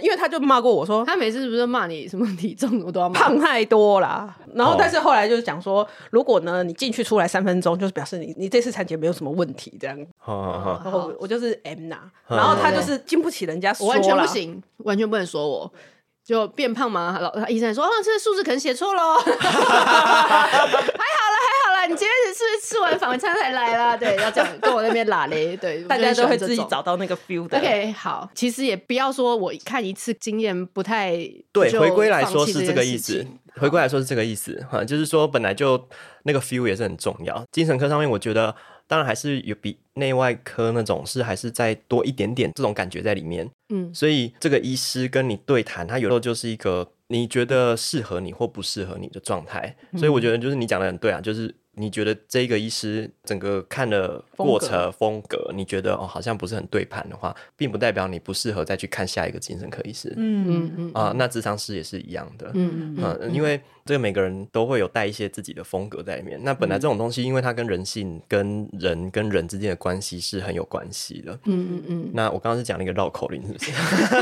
[0.00, 4.32] 因为他就骂过我说，他每次是不是骂你什么体重我都要骂胖太多啦。
[4.54, 9.96] 然后但是后来就是讲说，如果呢你进去出来三分钟，就是表示你你这次产检没有什么问题这样。
[10.24, 15.72] 然后我就是 M 呐，然后他就是经不起人家说，完全不行，完全不能说我
[16.30, 17.18] 就变胖嘛？
[17.18, 19.18] 老医生说，哦，这个数字可能写错喽。
[19.18, 19.50] 还好了，
[20.94, 23.96] 还好了，你今天是不是吃完反餐才来啦？
[23.96, 25.56] 对，要这样跟我那边拉嘞。
[25.56, 27.58] 对，大家都会自己找到那个 feel 的。
[27.58, 31.16] OK，好，其实也不要说我看一次经验不太
[31.50, 33.26] 对，回归来说是这个意思。
[33.56, 35.88] 回归来说是这个意思哈，就是说本来就
[36.22, 37.44] 那个 feel 也是很重要。
[37.50, 38.54] 精神科上面，我觉得。
[38.90, 51.54] 当然还是有比内外科那种是还是再多一点点这种感觉在里面，嗯，所以这个医师跟你对谈，他有时候就是一个你觉得适合你或不适合你的状态，所以我觉得就是你讲的很对啊，就是。
[51.74, 60.12] 你觉得这个医师整个看的过程风格，风格你觉得哦好像不是很对盘的话，并不代表你不适合再去看下一个精神科医师。
[60.16, 62.50] 嗯嗯嗯啊，那智商师也是一样的。
[62.54, 66.38] 嗯嗯嗯，因为这个每个人都会有带一些自己的风格在里面。
[66.42, 71.32] 那本来这种东西，因为它跟人性、跟人跟人之间的关系是很有关系的。
[71.44, 72.10] 嗯嗯嗯。
[72.12, 73.72] 那我刚刚是讲了一个绕口令，是不是？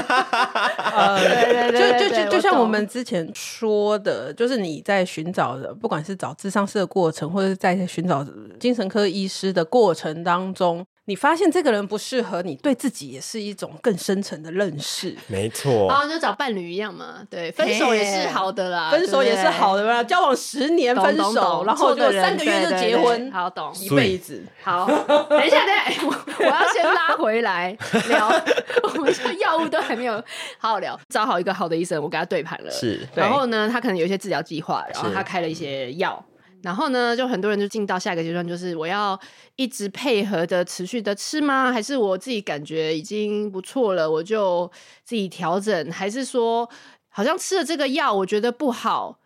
[0.94, 8.26] 呃，对对对，就就就就像我们之前说的，就是你在寻找的，不管是找智商师的过程，或者在寻找
[8.58, 15.16] 精神科医师的过程当中，你发现这个人不适合你，对自己也是一种更深层的认识。
[15.28, 24.44] 没错，然后就找伴侣一样嘛，对，分手也是好的啦，分手也是好的啦，交往十年分手，然后就三个月就结婚，好懂一辈子。
[24.62, 27.76] 好，等一下，等一下，我我要先拉回来
[28.08, 28.28] 聊，
[28.84, 30.22] 我们这药物都还没有
[30.58, 36.22] 好好聊，找好一个好的医生，我跟他对盘了，是，然后呢，他可能有一些治疗计划，然后他开了一些药。
[36.62, 39.18] 然后呢，就很多人就进到下一个阶段，就是我要
[39.56, 41.70] 一直配合的持续的吃吗？
[41.72, 44.70] 还是我自己感觉已经不错了，我就
[45.04, 45.90] 自己调整？
[45.92, 46.68] 还是说，
[47.08, 49.20] 好像吃了这个药，我觉得不好，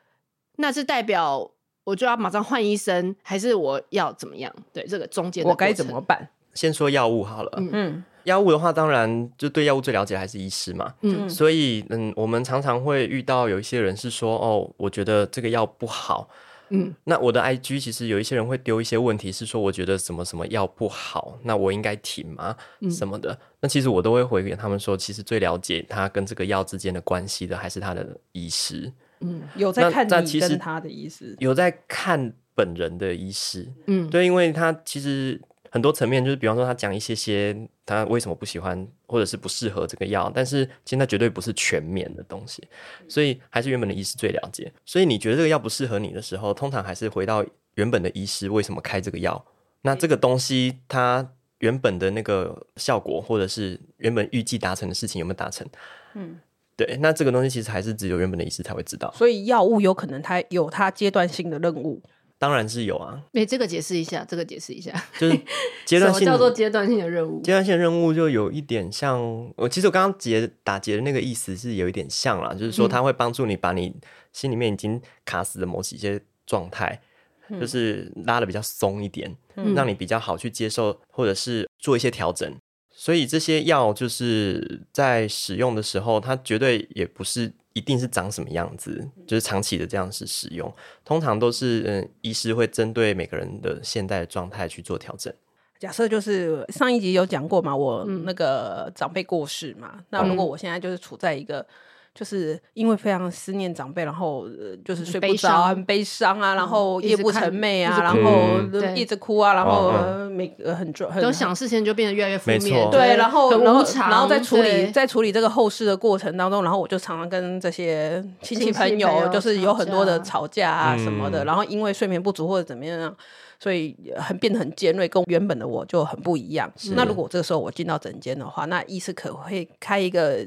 [0.57, 1.51] 那是代表
[1.85, 4.55] 我就要马上换医生，还是我要怎么样？
[4.73, 6.29] 对，这个中间我该怎么办？
[6.53, 7.51] 先说药物好了。
[7.73, 10.93] 嗯，药物的话，当然就对药物最了解还是医师嘛。
[11.01, 16.29] 嗯，所以嗯，我们常常会遇到有一些人是说，哦，我觉得这个药不好。
[16.75, 22.57] 嗯，那我的 IG 其实有一些人会丢一些问题，是说我觉得什么什么药不好，那我应该停吗？
[22.81, 23.39] 嗯、什么的？
[23.61, 28.93] 那其实我都会回给他们说，其实最了解他跟这个药之间的关系的还是他的医师。
[29.21, 33.69] 嗯，有在看你跟他的医师，有在看本人的医师。
[33.87, 35.41] 嗯，对，因为他其实。
[35.73, 37.57] 很多层面，就是比方说他讲一些些
[37.87, 42.63] 他为什么不喜欢或者是不适合这个药，但是现在绝对不是全面的东西，
[43.09, 44.71] 所以还是原本的医师最了解。
[44.85, 47.43] 所以你觉得这个药不适合你的时候，通常还是回到
[47.77, 49.43] 原本的医师为什么开这个药。
[49.81, 55.67] 那这个东西它原本的那个效果，或者是原本预计达成的事情有没有达成？
[56.13, 56.39] 嗯，
[56.77, 56.99] 对。
[57.01, 59.11] 那这个东西其实还是只有原本的医师才会知道。
[59.17, 62.03] 所以药物有可能它有它阶段性的任务。
[62.43, 65.41] 当然是有啊，哎，这个解释一下，这个解释一下，就是
[65.85, 67.41] 阶段性 叫做阶段性的任务。
[67.41, 69.23] 阶段性的任务就有一点像
[69.57, 73.95] 我，其实我刚刚结打结的那个意思是有一点像啦，就是说它会帮助你把你
[74.33, 77.01] 心里面已经卡死的某几些状态，
[77.49, 82.53] 嗯、就是拉的比较松一点，嗯、让你比较好去接受，或者是做一些调整。
[82.91, 87.53] 所以这些药就是在使用的时候，它绝对也不是。
[87.73, 90.73] 一定是长什么样子，就是长期的这样子使用，
[91.05, 95.33] 通常都是嗯，医师会针对每个人的现在的状态去做调整。
[95.79, 101.67] 假设就是上一集有讲过嘛，我那个长辈过世嘛，嗯、那如果我现在就是处在一个。
[102.15, 104.47] 就是因为非常思念长辈，然后
[104.85, 108.59] 就是睡不着，很悲伤啊，然后夜不成寐啊，然后
[108.95, 109.93] 一直哭啊，然后
[110.31, 123.17] 每个很重，都想事情就变得越来越负面，对，然后然后然后在处理在处理这个后事的过程当中，然后我就常常跟这些亲戚朋友，就是有很多的吵架啊什么的，然后因为睡眠不足或者怎么样。
[123.63, 126.69] 所以很变得很尖锐，跟原本的我就很不一样。
[126.77, 130.45] 是那如果这个时候我进到诊间的话，那医师可会开一个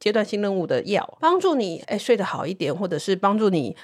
[0.00, 3.76] 阶段性任务的药，帮助你哎睡得好一点，或者是帮助你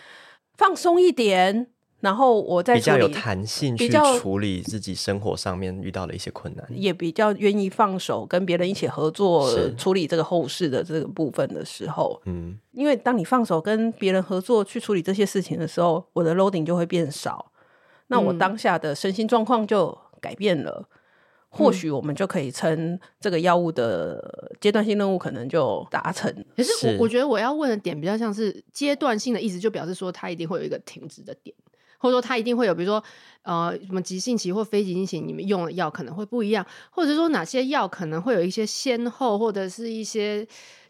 [0.57, 1.67] 放松一点。
[2.01, 17.53] 然后我再比较有弹性去处理自己生活上面遇到的一些困难，也比较愿意放手跟别人一起合作处理这个后事的这个部分的时候，嗯，因为当你放手跟别人合作去处理这些事情的时候，我的 loading 就会变少。
[18.09, 20.99] 那我当下的身心状况就改变了，嗯、
[21.49, 26.31] 或许我们就可以称这个药物的阶段性任务可能就达成。
[26.55, 31.57] 可是我是我觉得我要问的点比较像是阶段性的意思，就表示说它一定会有一个停止的点，
[31.99, 33.03] 或者说它一定会有，比如说
[33.43, 40.47] 呃什么急性期或非急性期，你们用的药可能会不一样，或者说哪些药可能会有一些先后，或者是一些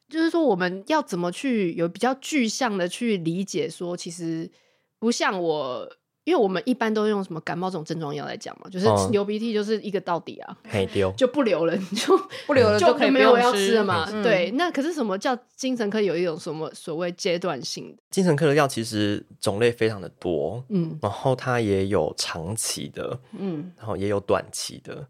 [0.09, 4.51] 就是说我们要怎么去有比较具象的去理解，说其实
[4.99, 5.89] 不像我。
[6.25, 10.57] 因为我们一般都用什么感冒这种症状药来讲嘛，就是流鼻涕就是一个到底啊，
[10.93, 14.11] 丢 就不流了，你就不流了就可以没有要吃了嘛。
[14.23, 18.03] 对，那可是什么叫精神科有一种什么所谓阶段性的？
[18.11, 25.07] 精神科的药其实种类非常的多，嗯，然后它也有长期的，嗯，然后也有短期的。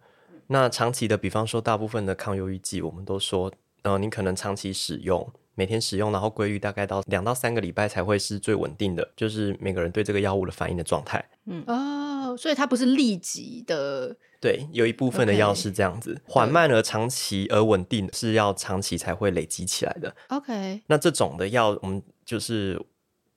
[0.48, 3.50] 那长期的，比方说大部分的抗忧郁剂，我们都说，
[3.82, 5.30] 呃，你可能长期使用。
[5.54, 11.24] 每天使用，然后规律大概到两到三个礼拜才会是最稳定的，就是每个人对这个药物的反应的状态。
[11.46, 14.16] 嗯哦，所以它不是立即的。
[14.40, 16.32] 对，有一部分的药是这样子，Okay.
[16.32, 20.14] 缓慢而长期而稳定，是要长期才会累积起来的。
[20.28, 22.78] OK，那这种的药，我们就是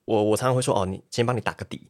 [0.04, 1.88] 我我常常会说，哦，你先帮你打个底。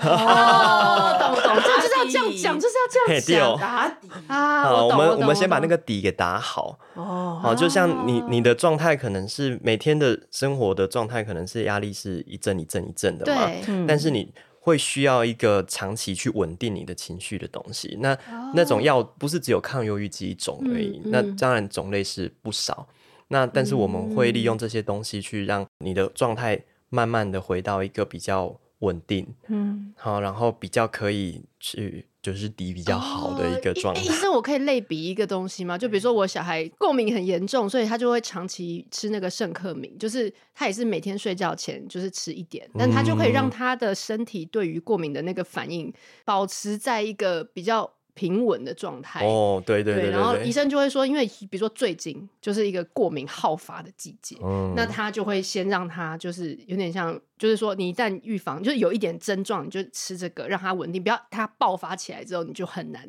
[0.00, 4.62] 哦，懂懂，就是要这样讲，就是要这样讲，打底啊。
[4.64, 6.78] 好，我们我们先把那个底给打好。
[6.94, 13.46] 哦，好，就像你你的状态可能是每天的生活的状态，可能是压力是一阵一阵一阵的嘛。
[13.46, 17.96] 对，但是你会需要一个长期去稳定你的情绪的东西。
[18.00, 18.18] 那
[18.52, 22.88] 那种药不是只有抗忧郁剂一种而已，那当然种类是不少。
[23.28, 28.58] 那但是我们会利用这些东西去让你的状态慢慢的回到一个比较。
[28.80, 34.02] 稳定，嗯，好，然后比较可以去，就是底比较好的一个状态。
[34.02, 35.78] 医生，我可以类比一个东西吗？
[35.78, 45.92] 就比如说我小孩过敏很严重，所以他就会长期吃那个圣克敏，就是他也是每天睡觉前就是吃一点，但他就可以让他的身体对于过敏的那个反应
[46.24, 47.90] 保持在一个比较。
[48.16, 63.06] 平稳的状态哦，对对对，对，对，然后医生就会说，因为比如说最近就是一个过敏好发的季节，嗯，那他就会先让他就是有点像，就是说你一旦预防，就是有一点症状，你就吃这个让它稳定，不要它爆发起来之后你就很难，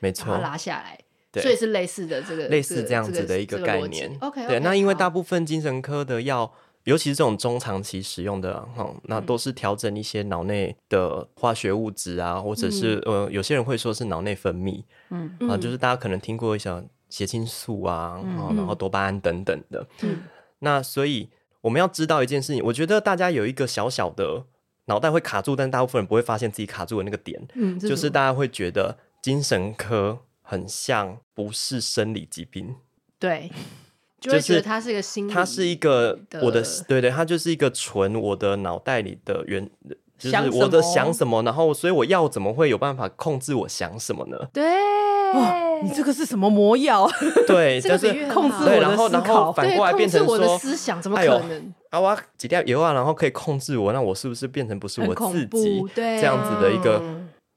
[0.00, 0.98] 没错，拉下来，
[1.30, 4.14] 对所以是类似的这个类似这样子的一个概念。
[4.20, 6.52] OK，对，那因为大部分精神科的药。
[6.88, 15.30] 尤其是这种中长期使用的，哈，那都是调整一些脑内的化学物质啊，或者是、嗯、呃，有些人会说是脑内分泌，嗯。
[15.50, 20.22] 啊，就是大家可能听过一些血清素啊，嗯、然后多巴胺等等的，嗯，
[20.60, 21.28] 那所以
[21.60, 24.46] 我们要知道一件事情，我觉得大家有一个小小的
[24.86, 32.76] 脑袋会卡住，但大部分人不会发现自己卡住的那个点，嗯，就是大家会觉得精神科很像不是生理疾病，
[33.18, 33.50] 对。
[34.20, 39.68] 就会觉得它是一个心理，它是一个我的，对对，它就是一个纯我的脑袋里的原，
[40.18, 44.36] 就是我的想什么，然后所以我要怎么会有办法控制我想什么呢？
[44.52, 44.64] 对，
[45.82, 47.08] 你这个是什么魔药？
[47.46, 51.72] 对，就是控制我的思考，然后然后反过来变成说我的思想，怎么可能？
[51.90, 55.84] 啊，我几掉油啊，然后可以控制我，那我是不是变成不是我自己？
[55.94, 57.00] 对，这样子的一个。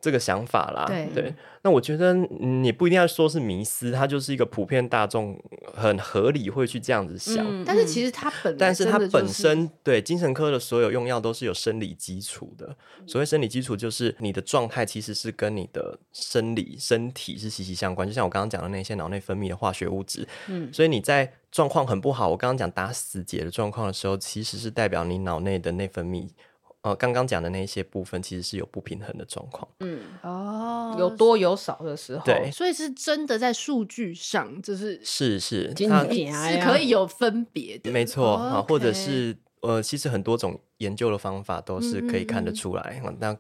[0.02, 5.40] 这个想法啦，对，对，那我觉得你不一定要说是迷思，它就是一个普遍大众
[5.76, 7.46] 很合理会去这样子想。
[7.48, 12.76] 嗯、但是其实它本，但是它本身对精神科的所有用药都是有生理基础的。
[13.06, 18.08] 所谓生理基础，就是你的状态其实是跟你的生理身体是息息相关。
[18.08, 26.28] 就像我刚刚讲的那些脑内分泌的化学物质，嗯，所以你在状况很不好，我刚刚讲打死结的状况的时候，其实是代表你脑内的内分泌。
[26.84, 43.32] 呃，刚刚讲的那些部分其实是有不平衡的状况，嗯，哦，有多有少的时候，对，所以是真的在数据上，就是是是，它是可以有分别的，没错啊，哦 okay、或者是呃，其实很多种研究的方法都是可以看得出来，那、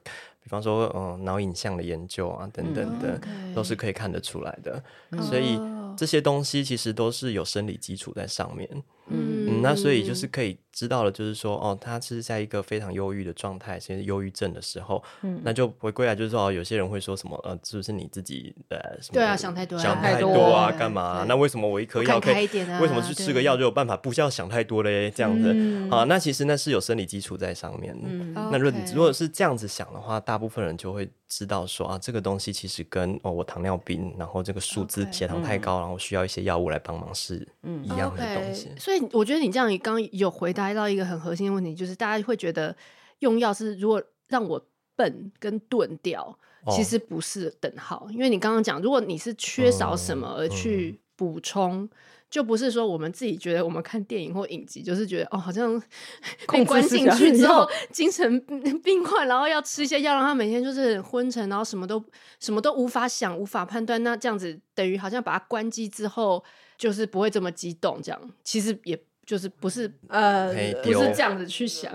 [0.44, 5.60] 比方说，嗯、呃，脑影像的研究啊，等等的，嗯 okay、都是可以看得出来的，嗯、所以
[5.98, 8.70] 这些东西其实都是有生理基础在上面。
[9.08, 21.26] 嗯，嗯，那所以就是可以知道了，就是说，哦，他是在一个非常忧郁的状态，甚至忧郁症的时候，嗯，那就回归来就是说，哦，有些人会说什么，呃，是不是你自己呃，什么对啊，想太多，想太多啊，干嘛啊？
[21.28, 22.48] 那为什么我一颗药可以，
[22.80, 25.12] 为什么去吃个药就有办法不需要想太多嘞？
[25.12, 27.96] 这样子，嗯，啊，那其实那是有生理基础在上面。
[28.04, 37.48] 嗯，那如果如果是这样子想的话，大部分人就会知道说啊，这个东西其实跟哦，我糖尿病，然后这个数字血糖太高，然后需要一些药物来帮忙是
[37.84, 38.70] 一样的东西。
[38.78, 39.72] 所以我觉得你这样。
[39.78, 42.76] 刚刚有回答到一个很核心的问题，就是大家会觉得
[43.20, 44.62] 用药是如果让我
[44.98, 46.38] 笨跟钝掉，
[46.72, 48.06] 其实不是等号。
[48.12, 51.90] 因为你刚刚讲，如果你是缺少什么而去补充，
[52.32, 55.80] 就不是说我们自己觉得我们看电影或影集，就是觉得哦，好像
[56.48, 58.40] 被关进去之后精神
[58.82, 62.04] 病患，然后要吃一些药，让他每天就是昏沉，然后什么都
[62.40, 64.02] 什么都无法想、无法判断。
[64.02, 66.44] 那这样子等于好像把它关机之后，
[66.78, 68.02] 就是不会这么激动。
[68.02, 69.00] 这样其实也。
[69.24, 70.52] 就是不是呃，
[70.84, 71.94] 不是这样子去想，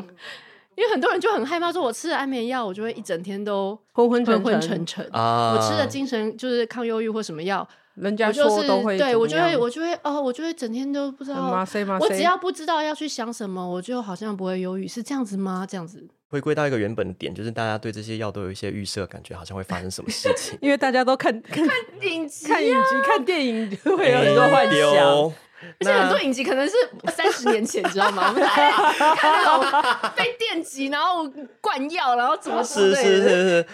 [0.75, 5.53] 因为很多人就很害怕，说我吃了安眠药，我就会一整天都昏昏昏昏沉沉啊。
[5.53, 11.67] 我吃了精神就是抗忧郁或什么药，人家说都会，对我就会我就会哦，我就会整天都不知道。
[12.01, 15.67] 我只要不知道要去想什么，我就好像不会忧郁，是这样子吗？
[15.69, 21.65] 这样子回归到一个原本的点，就是大家对这些药都有一些预设，感觉好像会发生什么事情， 因为大家都看看
[22.03, 25.33] 影集、看影集、看电影，就会有很多幻想。
[25.81, 26.75] 而且很多影集可能是
[27.15, 28.31] 三十年前，你知道吗？
[30.15, 31.27] 被电击，然后
[31.63, 33.67] 灌药，然后怎么是是是是。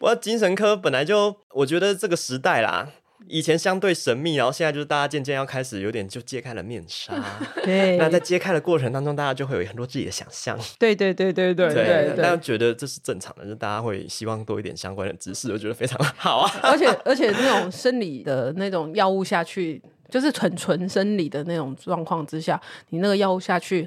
[0.00, 2.88] 我精神科本来就，我觉得这个时代啦，
[3.26, 7.12] 以前相对神秘，然后现在就是大家渐渐要开始有点就揭开了面纱。
[7.64, 7.96] 对。
[7.96, 10.58] 那在揭开的过程当中，大家就会有很多自己的想象。
[10.78, 12.14] 对对对对对对。
[12.16, 16.50] 大家觉得这是正常的，就大家会希望多一点相关的知识，我觉得非常好啊。
[16.62, 19.82] 而且而且那种生理的那种药物下去。
[20.10, 22.58] 就是纯纯生理的那种状况之下，
[22.88, 23.86] 你那个药物下去，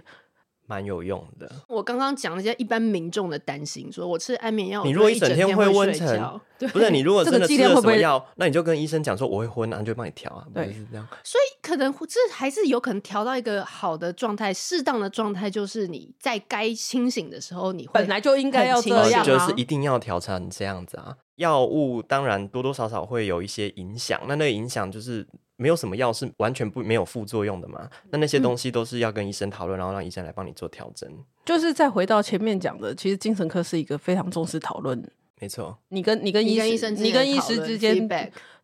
[0.72, 1.52] 蛮有用的。
[1.68, 6.40] 我刚刚讲那些一般民众的担心，说我吃安眠药，你如果一整天会昏沉，
[6.72, 11.06] 不是你如果真的吃了什么药，那你就跟医生讲说我会昏，然后就帮你调啊，对，是这样。
[11.26, 21.18] 所以可能这还是有可能调到一个好的状态，适当的状态就是你在该清醒的时候，你本来就应该要这样，就是一定要调成这样子啊。
[21.36, 25.28] 药物当然多多少少会有一些影响，那那个影响就是。
[25.62, 27.88] 没有什么药是完全不没有副作用的嘛？
[28.10, 31.08] 那那些东西都是要跟医生讨论，嗯、然后让医生来帮你做调整。
[31.46, 35.00] 就是再回到前面讲的，其实精神科是一个非常重视讨论。
[35.40, 38.10] 没错，你跟你跟医生，你跟医师之间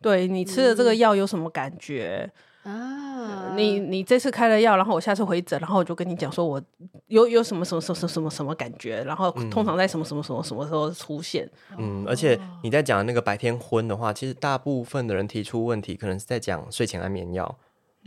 [0.01, 2.23] 对你吃的这个药有什么感觉？
[2.25, 2.31] 嗯
[2.67, 6.61] 啊，你你这次开了药，然后我下次回诊，然后我就跟你讲说，我
[7.07, 11.49] 有有什么什么什么什么什么感觉，然后通常在什么什么什么什么时候出现。
[11.77, 17.57] 嗯，而且你在讲那个白天昏的话，其实大部分的人提出问题，可能是在讲睡前安眠药。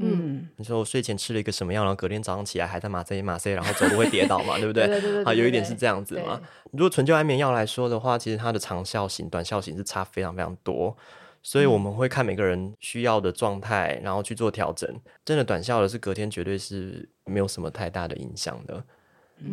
[0.03, 4.87] 嗯，你说我睡前吃了一个什么药，然后隔天早上起来还在麻醉麻醉，然后走路会跌倒嘛，对不对？
[4.89, 5.25] 对对对对。
[5.25, 6.41] 啊，有一点是这样子嘛。
[6.73, 10.95] 如果纯就安眠药来说的话，其实它的长效型、短效型是差非常非常多。
[11.43, 14.88] 所以我们会看每个人需要的状态，然后去做调整。
[15.24, 18.84] 真的短效的是隔天绝对是没有什么太大的影响的。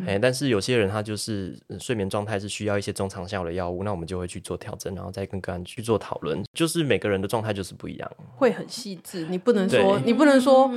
[0.06, 6.44] 哎、嗯，但是有些人他就是睡眠状态是需要一些中长效的药物，那我们就会去做调整，然后再跟个案去做讨论。
[6.52, 9.26] 就是每个人的状态就是不一样，会很细致。
[9.30, 10.68] 你不能说，你不能说，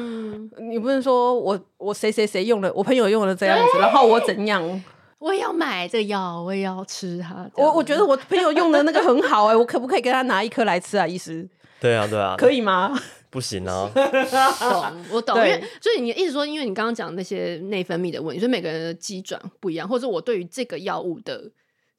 [0.61, 4.63] 你不能说我我谁谁谁用了，我朋友用了这样子，然后我怎样，
[5.21, 7.49] 我也要买这个药，我也要吃它。
[7.55, 11.07] 我我觉得我朋友用的那个很好哎、欸，我可不可以跟他拿一颗来吃啊？
[11.07, 11.47] 医师？
[11.79, 12.99] 对啊，对啊，可以吗？
[13.31, 21.45] 不行啊，懂我懂，因为所以你意思说，因为你刚刚讲那些内分泌的问题，所以每个人的机转不一样，或者我对于这个药物的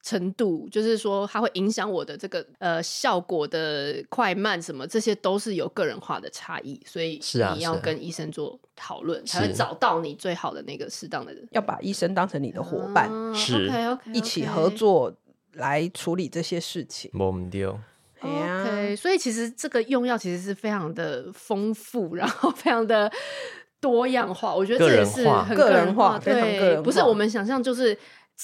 [0.03, 7.19] 程度，就是说它会影响我的这个呃效果的快慢什么，这些都是有个人化的差异，所以
[7.55, 15.13] 你要跟医生做讨论，才会找到你最好的那个适当的人，要把医生当成你的伙伴，是 OK OK，一起合作
[15.53, 17.11] 来处理这些事情。
[18.23, 23.11] OK，所以其实这个用药其实是非常的丰富，然后非常的
[23.79, 24.53] 多样化。
[24.53, 27.97] 我觉得这也是很个人化，对，不是我们想象就是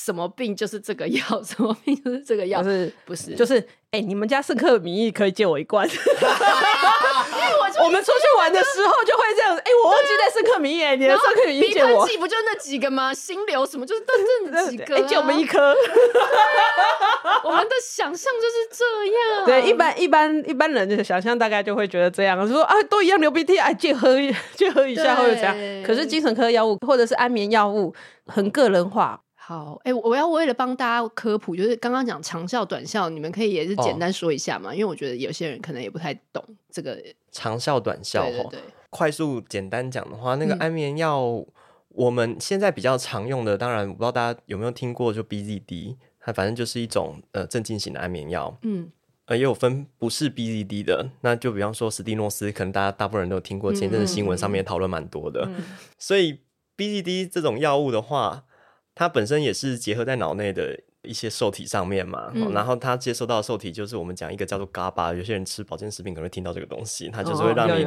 [0.05, 3.33] 什么病就是这个药， 什么病就是这个药，是不是？
[3.35, 5.89] 就是哎，你们家圣克名义可以借我一罐。
[7.79, 12.05] 我们出去玩的时候就会这样子，哎，我忘记带圣克米意，你的圣克名义借我。
[12.19, 13.13] 不就那几个吗？
[13.13, 14.95] 心流什么，就是真正几个。
[14.95, 15.75] 哎，借我们一颗。
[17.43, 19.45] 我们的想象就是这样。
[19.45, 24.15] 对，一般一般一般人的想象大概就会觉得这样，说啊，都一样流鼻涕，哎，借喝
[24.55, 25.55] 借喝一下或者这样。
[25.83, 27.93] 可是精神科药物或者是安眠药物
[28.27, 29.19] 很个人化。
[29.47, 38.23] 好，哎、欸，我要为了帮大家科普，就是刚刚讲长效、短效，你们可以也是简单说一下嘛，哦、因为我觉得有些人可能也不太懂这个长效、短效。
[38.23, 41.45] 对对对，快速简单讲的话，那个安眠药，嗯、
[41.87, 48.57] 我们现在比较常用的，当然我不知道大家有没有听过，就 BZD，它反正就是一种呃镇静型的安眠药。
[48.63, 48.91] 嗯，
[49.27, 55.45] 呃，也有分不是 BZD 的，那就比方说史蒂诺斯，可能大家大部分人都有听过，前阵子新闻上面讨论蛮多的。
[55.47, 55.63] 嗯、
[55.97, 56.41] 所以
[56.75, 58.43] BZD 这种药物的话。
[58.97, 67.85] 它本身也是结合在脑内的一些受体上面嘛，嗯、然后它接收到的受体就是我们讲一个叫做 GABA，有些人吃保健食品可能会听到这个东西，它就是会让你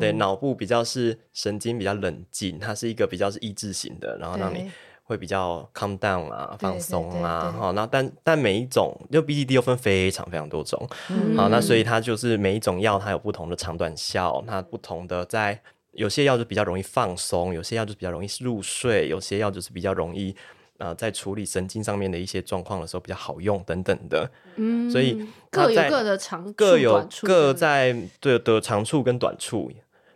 [0.00, 4.68] 对脑部比较是神经比较冷静，它是一个比较是抑制型的，然后让你
[5.04, 15.62] 会比较 calm down 啊，放松啊，好，那但但每一种就 BDD 又分非常非常多种，嗯、好，那所以它就是每一种药它有不同的长短效，它不同的在。
[15.92, 20.34] 有些药就比较容易放松，有些药就比较容易入睡，有些药就是比较容易
[20.78, 24.30] 呃，在处理神经上面的一些状况的时候比较好用等等的。
[24.56, 29.72] 嗯，所以各有各的长处，各有各在对的长处跟短处，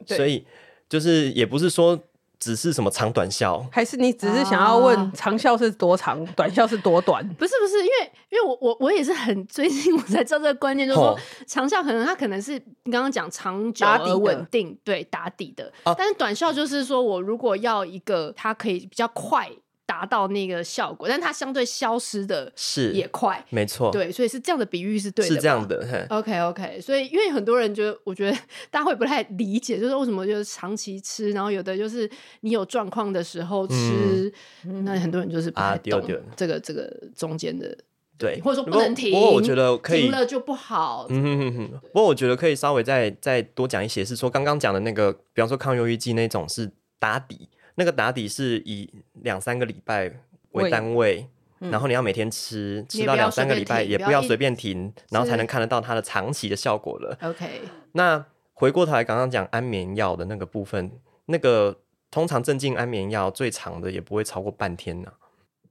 [0.06, 0.46] 对所以
[0.88, 1.98] 就是也不是说。
[2.42, 7.24] 只是什么长短效，还是你只是想要问长效是多长，啊、短效是多短？
[7.34, 11.16] 不是不是，因为因为我我我也是很最近我才知道这个观念，就是说
[11.46, 19.48] 长效可能它可能是你刚刚讲长久而稳定，对打底的，啊、但是短效就是说我如果要一个它可以比较快。
[19.92, 26.06] 达到那个效果，但它相对消失的是也快，没错，对，所以是这样的比喻是对的，是这样的。
[26.08, 28.34] OK OK，所以因为很多人觉得，我觉得
[28.70, 34.32] 大家会不太理解，就是为什么就是长期吃，然后有的就是你有状况的时候吃，
[34.64, 36.02] 嗯、那很多人就是不太懂
[36.34, 37.76] 这个这个中间的，
[38.16, 41.06] 对，或者说不能停，不过我觉得可以停了就不好。
[41.10, 41.80] 嗯哼哼哼。
[41.92, 47.50] 不过我觉得可以稍微再再多讲一些，是说刚刚讲的那个，比方说抗忧郁剂那种是打底。
[47.74, 50.12] 那个打底是以两三个礼拜
[50.52, 51.26] 为单位，
[51.60, 57.16] 嗯、然后你要每天吃，吃到两三个礼拜，也不要随便停，然后才能看得到它的长期的效果了。
[57.22, 57.62] OK，
[57.92, 60.92] 那回过头来刚刚讲安眠药的那个部分，
[61.26, 65.12] 那个通常镇静安眠药最长的也不会超过半天呢。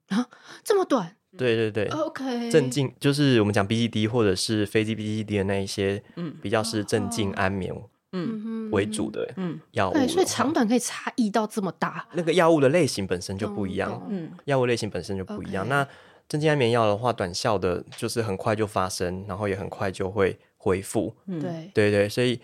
[0.08, 0.28] 啊，
[0.64, 1.16] 这么短？
[1.38, 7.72] 对对对，OK，镇静就是我们讲 BCD 或者是非 BCD 的那一些，嗯，比较是镇静安眠。
[7.74, 7.84] 哦
[8.14, 9.34] 嗯，为主的
[9.72, 12.05] 药物，对，所以长短可以差异到这么大。
[12.14, 15.68] 那个药物的类型本身就不一样，嗯，药物类型本身就不一样。
[15.70, 15.88] 那
[16.28, 21.16] 镇静安眠药的话，短效的就是很快就发生，然后也很快就会恢复。
[21.26, 22.39] 对，对对，所以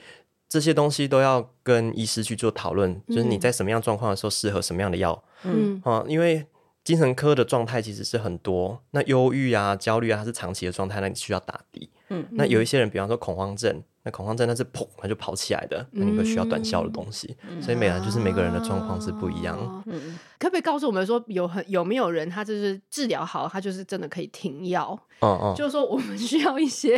[0.47, 5.21] 这些东西都要跟医师去做讨论，就是你在什么样状况的时候适合什么样的药。
[5.43, 6.45] 嗯，啊，因为
[6.85, 11.89] 精神科的状态其实是很多，那忧郁啊、焦虑啊，它是长期的状态，那你需要打底。
[12.09, 13.83] 嗯，那有一些人，比方说恐慌症。
[14.07, 19.83] 那恐慌症，那是砰，它就跑起来的，那你会需要短效的东西，嗯、所以每个人就是每个人的状况是不一样。
[19.85, 24.97] 嗯，可不可以告诉我们说，有很有没有人，他就是治疗好，他就是真的可以停药？
[25.19, 26.97] 哦哦，就是说我们需要一些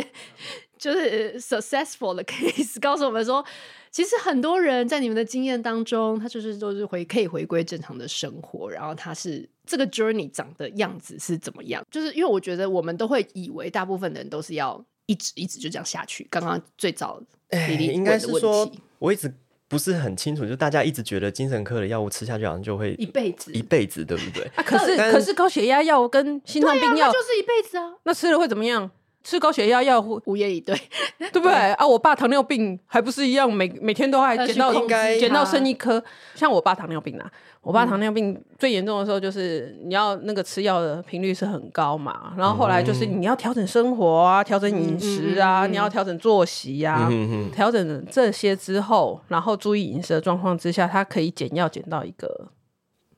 [0.78, 3.44] 就是 successful 的 case，告诉我们说，
[3.90, 11.84] 其实很多人在你们的经验当中，他就是都是回可以回归正常的生活，然后他是这个 journey 长的样子是怎么样？
[11.90, 14.80] 就是因为我觉得我们都会以为大部分的人都是要。
[15.10, 16.24] 一直一直就这样下去。
[16.30, 19.32] 刚刚最早，哎，应该是说，我一直
[19.66, 24.44] 不是很清楚，就大家一直觉得精神科的药物吃下去好像就会一辈子，一辈子，对不对？
[24.54, 28.88] 啊，可是可是高血压药跟心脏病药、啊、就是一辈子啊，那吃了会怎么样？
[29.22, 30.74] 吃高血压药会无言以对，
[31.18, 31.86] 对不对啊？
[31.86, 34.72] 我爸糖尿病还不是一样，每每天都还捡到
[35.18, 36.02] 捡到剩一颗。
[36.34, 47.06] 像我爸糖尿病啊，我爸糖尿病最严重的时候就是你要那个吃药的频率是很高嘛，然后后来就是你要调整生活啊，调整饮食啊，你要调整作息啊，
[47.52, 52.48] 调整这些之后，然后注意饮食的状况之下，他可以减药减到一个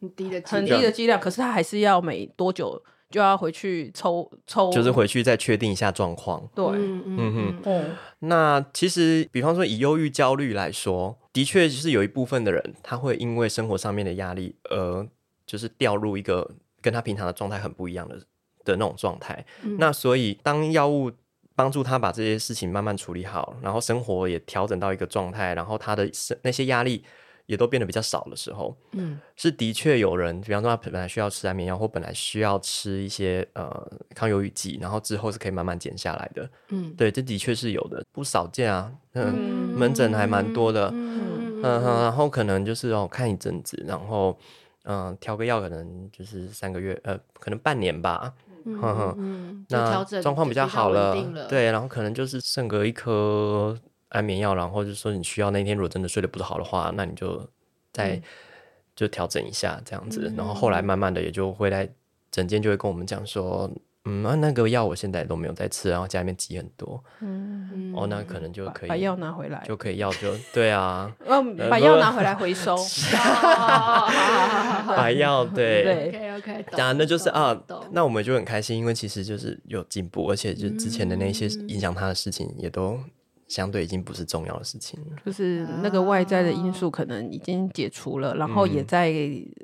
[0.00, 2.82] 很低的很低的剂量，可是他还是要每多久？
[3.12, 6.48] 就要回去抽抽，就是回去再确定一下状况。
[6.54, 7.96] 对，嗯嗯嗯。
[8.20, 15.06] 那其实，比方说以忧郁、焦虑来说，的确是有一部分的人，他会因为生活上面的压力，而
[15.46, 16.50] 就是掉入一个
[16.80, 18.16] 跟他平常的状态很不一样的
[18.64, 19.44] 的那种状态。
[19.62, 21.12] 嗯、那所以，当药物
[21.54, 26.10] 帮助他把这些事情慢慢处理好，然后生活也调整到一个状态，然后他的
[26.42, 27.04] 那些压力。
[27.52, 39.78] 也都变得比较少的时候，嗯，是的确有人，比方说他本来需要吃安眠药，或本来需要吃一些呃抗忧郁剂，然后之后是可以慢慢减下来的，嗯，对，这的确是有的，不少见啊，嗯，嗯。
[39.78, 44.34] 门诊还蛮多的，嗯嗯，然后可能就是哦看一阵子，然后
[44.84, 48.32] 嗯调个药，可能就是三个月，呃，可能半年吧，
[48.64, 51.46] 嗯嗯，那状况比较好了，了。
[51.48, 53.78] 对，然后可能就是剩个一颗。
[54.12, 57.48] 安眠药，然后就说你需要那天如果真的睡得不好的话，那你就
[57.92, 58.20] 再
[58.94, 61.88] 就调整一下这样子，嗯、然后后来慢慢的也就会来
[62.30, 63.70] 整间就会跟我们讲说，
[64.04, 72.76] 嗯，啊、那个药我现在都没有在吃，然后家里面积很多，嗯，哦，那可能就可以 把药拿回来， 就可以药就对啊，嗯把药拿回来回收，
[74.88, 77.58] 把药对，对，OK OK，当然那就是啊，
[77.92, 83.00] 那我们就很开心，因为其实就是有进步，而且就之前的那些影响他的事情也都。
[83.52, 89.12] 相对已经不是重要的事情了，就是那个外在的因素可能已经解除了，然后也在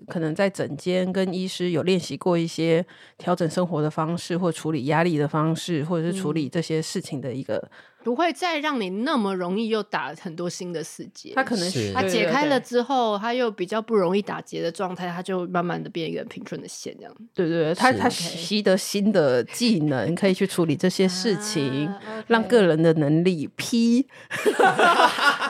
[0.06, 2.84] 可能在诊间跟医师有练习过一些
[3.16, 7.70] 调整生活的方式，或处理压力的方式，或者是处理这些事情的一个。
[8.04, 11.34] 不会再让你那么容易又打很多新的死结。
[11.34, 17.14] 他可能是他解开了之后，他又比较不容易打结的状态，他就慢慢的变一个平顺的线，这样。
[17.34, 21.92] 对对对，他他习得新的技能，可以去处理这些事情，
[22.28, 24.06] 让个人的能力批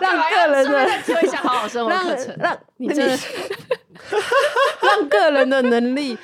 [0.01, 3.17] 让个人的做一下好好生活课程，让你真的
[4.83, 6.17] 让个人的能力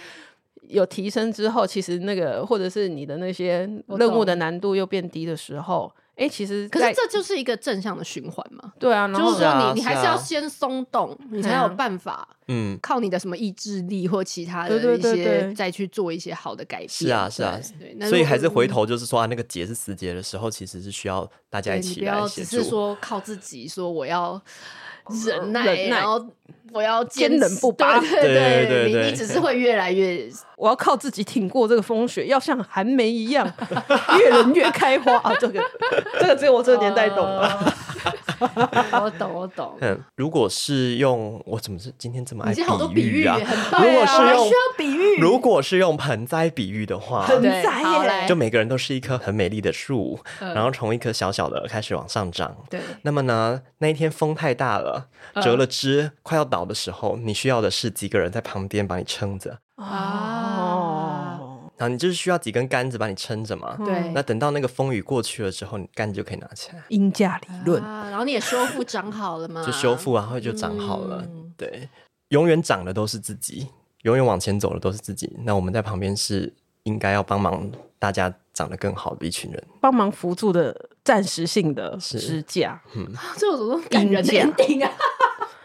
[0.68, 5.92] 有提升之后，其实那个或者是你的那些任务的难度又变低的时候。
[6.16, 8.72] 哎，其实可是这就是一个正向的循环嘛。
[8.78, 16.88] 对啊，就是说你你还是要先松动，你才有办法，嗯，靠你的什么意志力或其他的一些再去做一些好的改变。
[16.88, 18.08] 是啊，是啊，对。
[18.08, 22.12] 所以还是回头就是说啊，那个结是死结的时候，其实是需要大家一起来协助。
[22.12, 24.40] 不要只是说靠自己，说我要
[25.26, 26.24] 忍耐，然后
[26.72, 28.00] 我要坚韧不拔。
[28.00, 33.48] 对对对，你你只是会越来越，我要靠自己挺过这个风雪，要像寒梅一样，
[34.18, 35.32] 越冷越开花啊！
[35.40, 35.62] 这个。
[36.20, 37.74] 这个只有我这个年代懂了。
[39.00, 39.78] 我懂，我懂。
[39.80, 42.52] 嗯，如果是用我怎么是今天这么爱
[42.92, 43.38] 比喻 啊？
[43.38, 52.54] 如果是用需要比喻，如果是用盆栽比喻的话，盆栽耶就每个人都是一棵很美丽的树，然后从一棵小小的开始往上长。
[52.68, 52.80] 对。
[53.02, 55.06] 那么呢，那一天风太大了，
[55.40, 59.58] 折了枝，快要倒的时候，你需要的是几个人在旁边把你撑着。
[59.76, 61.60] 哦。
[61.76, 63.76] 然后你就是需要几根杆子把你撑着嘛。
[63.84, 64.12] 对。
[64.14, 66.82] 那等到那个风雨过去了之后，你杆子就可以拿起来。
[66.88, 67.82] 鹰架理论。
[67.82, 69.64] 然后你也修复长好了吗？
[69.66, 71.26] 就修复，然后就长好了。
[71.56, 71.88] 对，
[72.28, 73.68] 永远长的都是自己，
[74.02, 75.36] 永远往前走的都是自己。
[75.44, 76.54] 那我们在旁边是
[76.84, 77.68] 应该要帮忙
[77.98, 82.80] 大家长得更好的一群人，帮忙辅助的暂时性的支架。
[82.94, 84.92] 嗯， 这有什么感人的 ending 啊？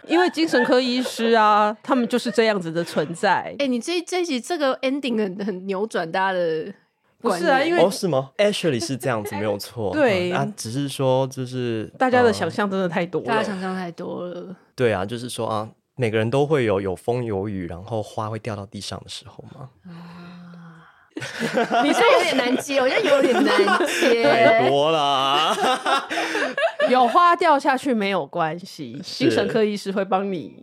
[0.10, 3.30] 因为精神科医师啊， 他们就是这样子的存在。
[3.34, 6.74] 哎、欸，你这这一集这个 ending 很很扭转大家的，
[7.22, 7.62] 不是啊？
[7.64, 9.92] 因为哦，是吗？Ashley 是这样子，没有错。
[9.96, 14.56] 对啊，只是说就是大家的想象真的太多了，大家想象太多了。
[14.76, 19.70] 对啊，就是说啊，每个人都会有有风有雨，然后花会掉到地上的时候嘛。
[19.86, 20.29] 啊，
[21.84, 23.58] 你说有点难接，我觉得有点难
[24.02, 25.56] 接，太多了。
[26.90, 30.54] 有花掉下去没有关系，精神科医师会帮你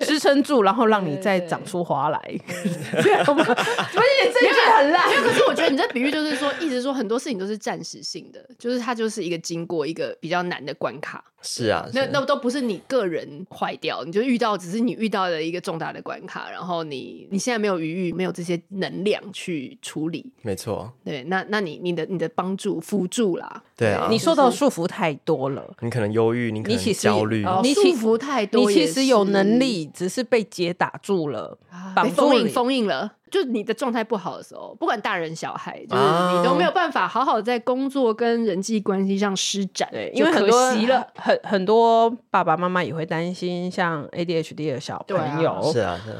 [0.00, 2.20] 支支撑住，然后让你再长出花来。
[2.20, 11.24] 不是你这句很烂，因为可是我觉得你这比喻就是说，一直说很多事情都是暂时性的，就是它就是一个经过一个比较难的关卡。
[11.44, 20.30] 是啊，那那都不是你个人坏掉，你就遇到只是你遇到的一个重大的关卡，然后你你现在没有余裕，没有这些能量去处理。
[20.42, 31.58] 没错，对，那那你你的你的帮助辅助啦，对啊，你受到束缚太多了，你可能忧郁，你可能焦虑，你束缚太多，你其实有能力，只是被结打住了，
[31.94, 33.12] 被封印封印了。
[33.30, 36.02] 就你的状态不好的时候，不管大人小孩，就是
[36.36, 40.70] 你都没有办法好好在工作跟人际关系上施展，对，因为很多
[41.14, 46.14] 很很多爸爸妈妈也会担心，像 ADHD 的小朋友，是啊，是。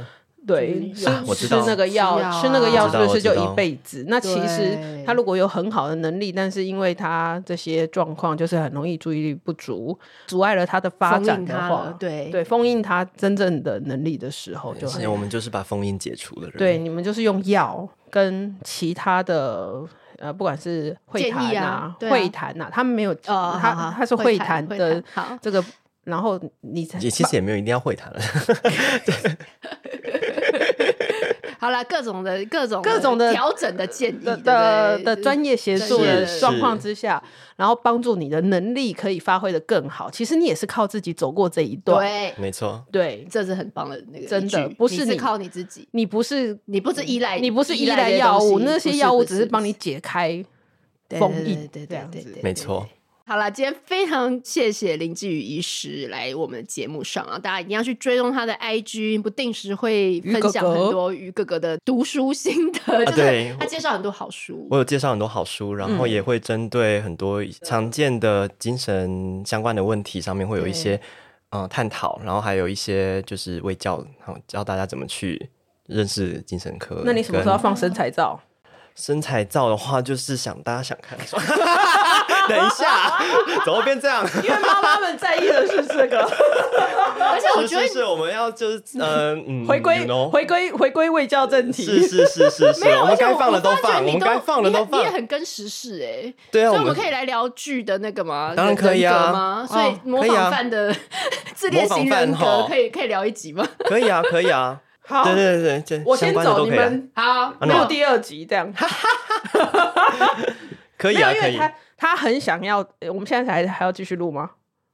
[0.45, 4.05] 对，吃吃那个药，吃那个药是不是就一辈子？
[4.09, 4.77] 那其实
[5.07, 16.51] 他如果有很好的能力，但是因为他这些状况，就是很容易注意力不足，阻碍了他的发展的话，对对，封印他真正的能力的时候，就我们就是把封印解除了。
[16.59, 19.81] 对，你们就是用药跟其他的
[20.19, 25.01] 呃，不管是会谈啊、会谈呐，他们没有，他他是会谈的
[25.41, 25.65] 这个，
[26.05, 28.21] 然后你才也其实也没有一定要会谈了。
[31.63, 37.23] 好了，各种的各种各种的调整的建议的的专业协助的状况之下，
[37.55, 40.11] 然后帮助你的能力可以发挥的更好。
[40.11, 50.45] 其实你也是靠自己走过这一段，对，没错，对，这是很棒的那个，真的不是你靠你自己，你不是你不是依赖，你不是依赖药物，那些药物只是帮你解开
[51.11, 52.89] 封印，对这样子，没错。
[53.33, 57.39] 好了，今天非常谢谢林志宇医师来我们的节目上啊！
[57.39, 62.79] 大家一定要去追踪他的 IG，不定时会分享很多于哥哥的读书心得。
[62.85, 71.01] 哥哥就是他介绍很多好书，我有介绍很多好书，然后也会针对很多常见的精神相关的问题上面会有一些
[71.53, 74.05] 嗯探讨，然后还有一些就是为教，
[74.47, 75.49] 教大家怎么去
[75.87, 77.01] 认识精神科。
[77.07, 78.39] 那你什么时候要放身材照？
[78.95, 81.19] 身材照的话，就是想大家想看。
[82.49, 83.19] 等一下，
[83.65, 84.25] 怎么会变这样？
[84.43, 86.19] 因为妈妈们在意的是这个，
[87.21, 91.85] 而且我觉得是我们要就是嗯，回归回归回归未教正题。
[91.85, 95.01] 是是是是是，我们该放的都放，我们该放的都放。
[95.01, 98.53] 你也很跟时事哎，对啊，所以我们可以来聊剧的那个吗？
[98.57, 99.67] 当然可以啊。
[99.69, 100.95] 所以模仿犯的
[101.55, 103.67] 自恋型人格可以可以聊一集吗？
[103.85, 104.79] 可以啊，可以啊。
[105.05, 108.73] 好，对对对对，我先走，你们好，没有第二集这样。
[110.97, 111.61] 可以啊，可以。
[112.03, 114.51] 他很想要，我们现在还还要继续录吗？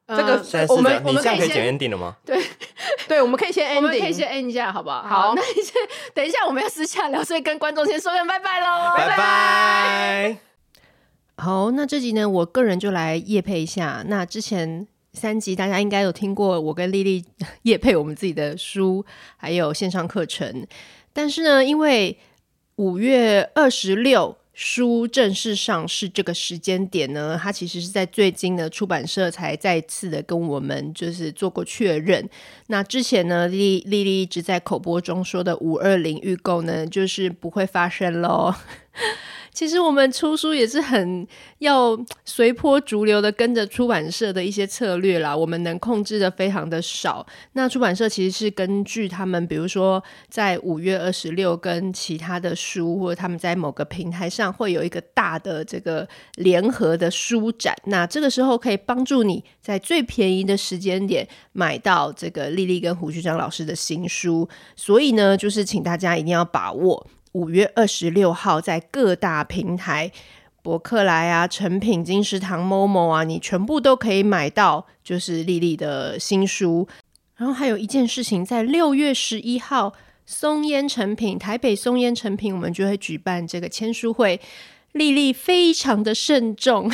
[0.08, 2.14] 这个我们我们可以先 ending 了吗？
[2.22, 2.38] 对
[3.08, 5.02] 对，我们可以先 ending，我们可以先 end 一下，好不好？
[5.04, 5.72] 好，那你先
[6.12, 10.36] 等一下，我们要私下聊，所以跟观众先说声拜拜喽，拜拜。
[11.38, 14.04] 好，那这集呢，我个人就来夜配一下。
[14.06, 17.24] 那之前三集大家应该有听过，我跟丽丽
[17.62, 19.02] 夜配我们自己的书，
[19.38, 20.66] 还有线上课程。
[21.14, 22.18] 但是呢，因为
[22.76, 24.36] 五月二十六。
[24.60, 32.28] 书正式上市这个时间点呢，它其实是在最近的出版社才再次的跟我们就是做过确认。
[32.66, 38.52] 那之前呢，丽丽丽一直在口播中说的五二零预购呢，就是不会发生喽。
[39.58, 41.26] 其实我们出书也是很
[41.58, 45.36] 要随波逐流的，跟着出版社的一些策略啦。
[45.36, 47.26] 我们能控制的非常的少。
[47.54, 57.74] 那出版社其实是根据他们，比如说在五月二十六跟其他的书，或者他们在某个平台上会有一个大的这个联合的书展。
[57.86, 64.48] 那这个时候可以帮助你在最便宜的时间点买到这个丽丽跟胡须张老师的新书。
[64.76, 67.04] 所以呢，就是请大家一定要把握。
[67.32, 70.10] 五月二十六号，在各大平台，
[70.62, 76.88] 博客来啊、诚品、金石堂、Momo 啊，你全部都可以买到，就是丽丽的新书。
[77.36, 79.92] 然后还有一件事情，在六月十一号，
[80.26, 84.40] 松烟诚品台北松烟诚品，我们就会举办这个签书会。
[84.92, 86.90] 丽丽非常的慎重，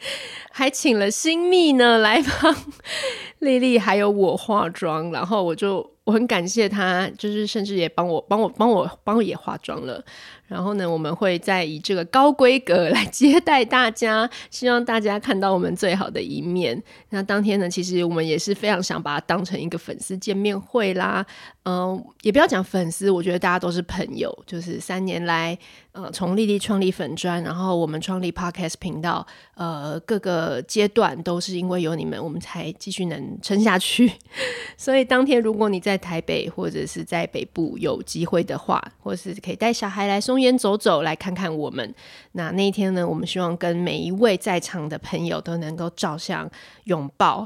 [0.52, 2.54] 还请了新密呢来帮
[3.40, 5.97] 丽丽还有我化妆，然后我就。
[6.08, 10.02] 我很感谢他，就是甚至也帮我、帮我、帮我、帮我也化妆了。
[10.46, 16.82] 然后呢，我们会再以这个高规格来接待大家，希望大家看到我们最好的一面。
[17.10, 21.26] 那当天呢，其实我们也是非常想把它当成一个粉丝见面会啦。
[21.64, 24.34] 嗯、也不要讲粉丝，我觉得大家都是朋友。
[24.46, 25.58] 就是三年来，
[25.98, 29.26] 呃，从丽丽创立粉专，然后我们创立 Podcast 频道，
[29.56, 34.12] 呃，各个阶段都是因为有你们，我们才继续能撑下去。
[34.78, 41.92] 所以当天如果你在台北或者是在北部有机会的话，或是可以带小孩来松烟走走，来看看我们。
[42.30, 46.48] 那那一天呢，我们希望跟每一位在场的朋友都能够照相
[46.84, 47.44] 拥抱。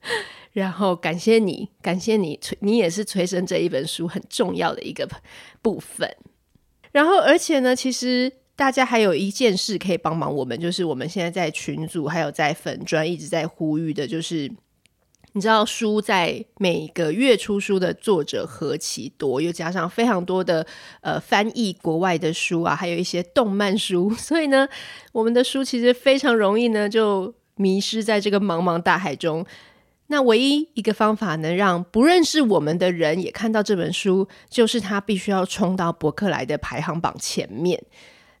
[0.52, 5.08] 然后感谢你，感谢你，你也是催生这一本书很重要的一个
[5.62, 6.14] 部分。
[6.94, 14.48] 然后，而且呢，其实大家还有一件事可以帮忙我们，就是我们现在在群组还有在粉专一直在呼吁的，就是
[15.32, 20.64] 你知道书在每个月出书的作者何其多，又加上非常多的
[21.00, 24.68] 呃翻译国外的书啊，还有一些动漫书，所以呢，
[25.10, 29.44] 我们的书其实非常容易呢就迷失在这个茫茫大海中。
[30.06, 37.82] 那唯一一个方法能让不认识我们的人也看到这本书，就是他必须要冲到博客来的排行榜前面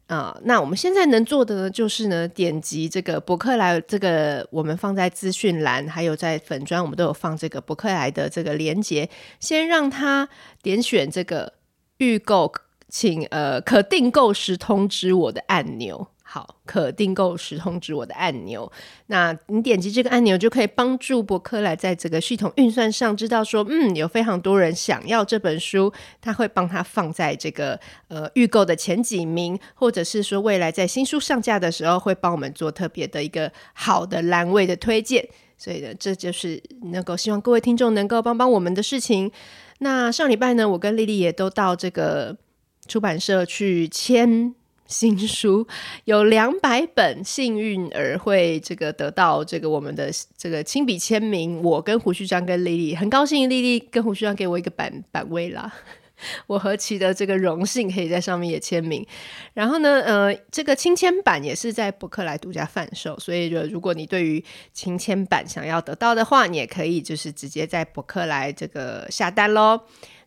[0.06, 9.08] 啊、那我们现在能做的呢，就是呢，点击这个博客来，这个我们放在资讯栏，还有在粉砖，我们都有放这个博客来的这个连接，
[9.40, 10.28] 先让他
[10.62, 11.54] 点选这个
[11.96, 12.52] 预购，
[12.90, 16.06] 请呃可订购时通知我的按钮。
[16.34, 18.68] 好，可订购时通知我的按钮。
[19.06, 27.78] 那你点击这个按钮，就可以帮助博客来在这个系统运算上知道说，嗯，有非常多人想要这本书，他会帮他放在这个
[28.08, 35.24] 呃预购的前几名，或者是说未来在新书上架的时候，会帮我们做特别的一个好的栏位的推荐。
[35.56, 36.60] 所以呢，这就是
[36.90, 39.30] 能够希望各位听众能够帮帮我们的事情。
[39.78, 42.36] 那上礼拜呢，我跟丽丽也都到这个
[42.88, 44.52] 出版社去签。
[44.86, 45.66] 新书
[46.04, 51.62] 有两百本，幸运儿会这个得到这个我们的这个亲笔签名。
[51.62, 55.72] 我跟胡旭章跟丽丽很高兴，丽丽跟胡旭章给我一个版版位啦，
[56.46, 59.04] 我何其的这个荣幸，可以在上面也签名。
[59.54, 69.80] 然后呢，呃，这个亲签版也是在博客来独家贩售，所以就如果你对于亲签版想要得到的话，你也可以就是直接在博客来这个下单喽。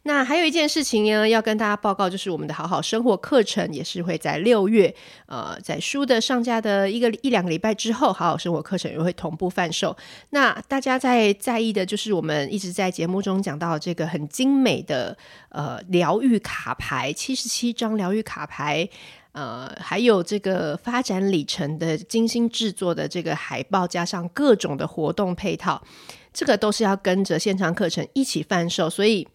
[0.07, 4.95] 那还有一件事情呢，要跟大家报告，就是我们的好好生活课程也是会在六月，
[5.25, 9.93] 呃，在书的上架的一个一两个礼拜之后，好好生活课程也会同步贩售。
[10.29, 15.17] 那大家在在意的就是我们一直在节目中讲到这个很精美的
[15.49, 18.87] 呃疗愈卡牌，七十七张疗愈卡牌，
[19.33, 25.83] 呃，还有这个发展里程的精心制作的这个海报，加上各种的活动配套，
[26.31, 29.27] 这个都是要跟着线上课程一起贩售，所以。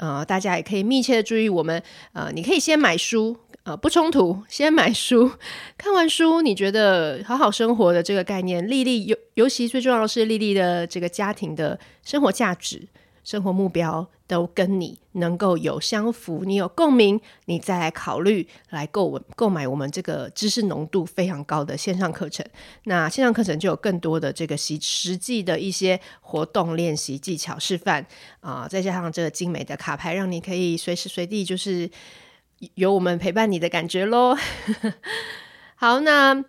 [0.00, 1.82] 呃，大家也可以密切的注意我们。
[2.14, 4.42] 呃，你可以先买书，呃，不冲突。
[4.48, 5.30] 先买书，
[5.76, 12.88] 看完书，你觉得好好生活的这个概念，丽丽尤尤其最重要的是丽丽的这个家庭的生活价值。
[13.22, 22.46] 生活目标都跟你能够有相符，你有共鸣，你再来考虑来购购买我们这个知识浓度非常高的线上课程。
[22.84, 28.06] 那线上课程就有更多的这个实实际的一些活动练习技巧示范
[28.38, 31.90] 啊、再加上这个精美的卡牌，让你可以随时随地就是
[32.76, 34.36] 有我们陪伴你的感觉喽。
[35.74, 36.44] 好，那。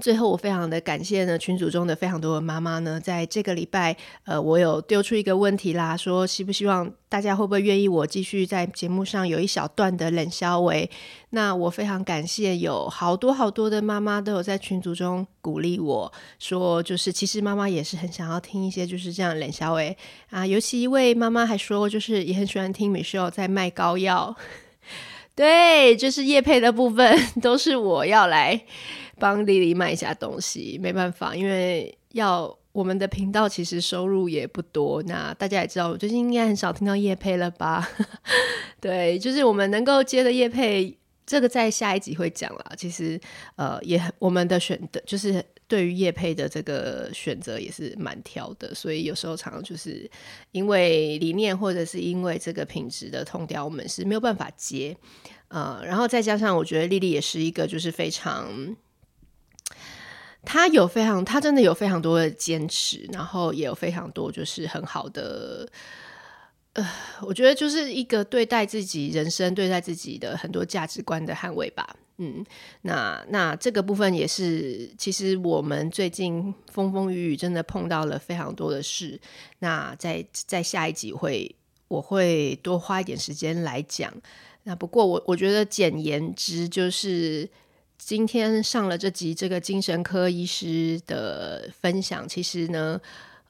[0.00, 10.88] 最后，我非常的感谢呢，群组中的非常多的妈妈呢，在这个礼拜，呃，我有丢出一个问题啦，说希不希望大家会不会愿意我继续在节目上有一小段的冷消微？
[11.30, 19.96] 那我非常感谢有好多好多的妈妈都有在群组中鼓励我说，就是其实妈妈也是很想要听一些就是这样冷消微
[20.30, 24.34] 啊，尤其一位妈妈还说，就是也很喜欢听 Michelle 在卖膏药，
[25.34, 28.62] 对，就是叶配的部分都是我要来。
[29.18, 35.02] 帮丽丽卖一下东西，没办法，因为要我们的频道其实收入也不多。
[35.04, 37.88] 那大家也知道，我最近应该很少听到叶配了吧？
[38.80, 40.94] 对，就是我们能够接的叶配，
[41.24, 42.72] 这个在下一集会讲啦。
[42.76, 43.18] 其实
[43.56, 50.08] 呃，也我们的选的，就是对于叶配的这个选择也是蛮挑的，所以有时候常常就是
[50.52, 54.94] 因为理念或者是因为这个品质的痛调，我们是没有办法接。
[55.48, 58.76] 呃，然后再加上我觉得丽丽也是一个就是非常。
[60.46, 65.68] 他有非常，他真的有非常多的坚持，然后也有非常多就是很好的，
[66.74, 66.88] 呃，
[67.22, 71.96] 我觉得就是一个对待自己人生、对待自己的很多价值观的捍卫吧。
[72.18, 72.46] 嗯，
[72.82, 79.20] 那那这个部分也是，其实我们最近风风雨雨真的碰到了非常多的事。
[79.58, 81.54] 那在在下一集会
[81.88, 84.12] 我会多花一点时间来讲。
[84.62, 87.50] 那不过我我觉得简言之就是。
[88.06, 93.00] 今天上了这集这个精神科医师的分享，其实呢，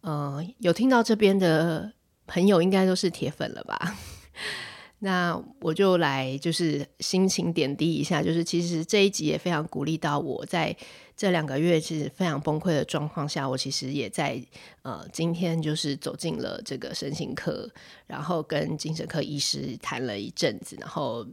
[0.00, 1.92] 呃，有听到这边的
[2.26, 3.98] 朋友应该都是铁粉了吧？
[5.00, 10.74] 那我就来就是心情点滴一下，就是其实这一集也非常鼓励到我，在
[11.14, 14.42] 这两个月其实非常崩溃的状况下，我其实也在
[14.80, 17.68] 呃今天就是走进了这个身心科，
[18.06, 21.26] 然后跟精神科医师谈了一阵子，然后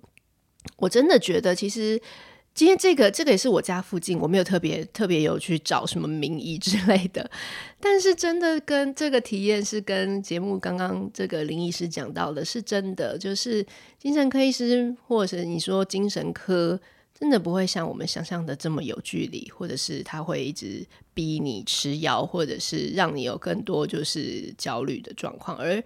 [0.76, 2.02] 我真的觉得其实。
[2.54, 7.30] 今天这个这个也是我家附近，我没有特别特别有去找什么名医之类的，
[7.80, 13.66] 但是真的跟这个体验是跟节目刚刚这个林医师讲到的是真的，就是
[13.98, 16.80] 精神科医师或者是你说精神科，
[17.20, 25.84] 真的不会像我们想象的这么有距离，或者是他会一直逼你吃药，或者是让你有更多就是焦虑的状况，而。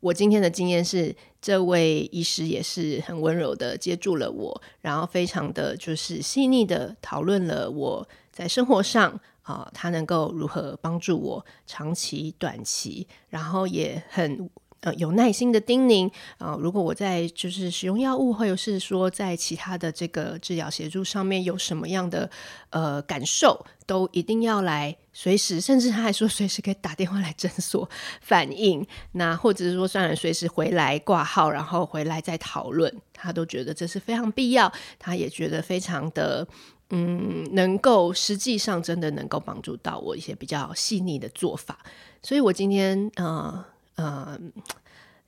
[0.00, 14.48] 我今天的经验是，这位医师也是很温柔的接住了我，然后非常的就是细腻的讨论了我在生活上啊、他能够如何帮助我长期、短期，然后也很。
[14.80, 22.30] 呃，有耐心的叮咛啊、如果我在就是使用药物，或者是说在其他的这个治疗协助上面有什么样的
[22.70, 27.88] 呃感受，都一定要来随时，甚至他还说随时可以打电话来诊所
[28.22, 36.48] 反映，那或者是说算了，随时回来挂号，然后回来再讨论，他都觉得这是非常必要，他也觉得非常的
[36.88, 41.78] 嗯，能够实际上真的能够帮助到我一些比较细腻的做法，
[42.22, 43.62] 所以我今天呃。
[44.02, 44.50] 嗯，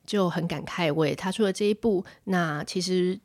[0.03, 2.03] 就很感慨，我也踏出了这一步。
[2.23, 3.19] 那其实，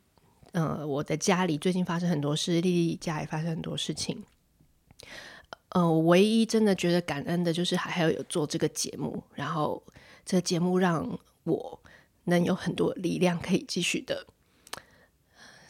[0.51, 4.23] 呃，我的家里最近发生很多事，丽丽家也发生很多事情。
[5.69, 9.81] 呃，我唯一真的觉得感恩的，就是还还要有做这个节目，然后
[10.23, 11.79] 这节目让我
[12.25, 14.27] 能有很多力量，可以继续的，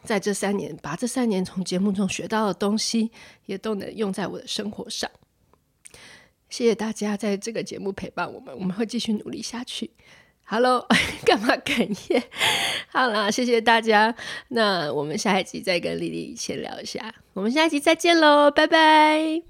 [0.03, 3.11] 在这三年，把这三年从节目中学到的东西，
[3.45, 5.09] 也都能用在我的生活上。
[6.49, 9.91] 谢谢大家在这个节目陪伴我们，我们会继续努力下去。
[10.45, 10.87] Hello，
[11.23, 12.23] 干嘛哽咽？
[12.87, 14.15] 好啦，谢谢大家。
[14.47, 17.13] 那我们下一集再跟丽丽先聊一下。
[17.33, 19.43] 我们下一集再见喽，拜拜。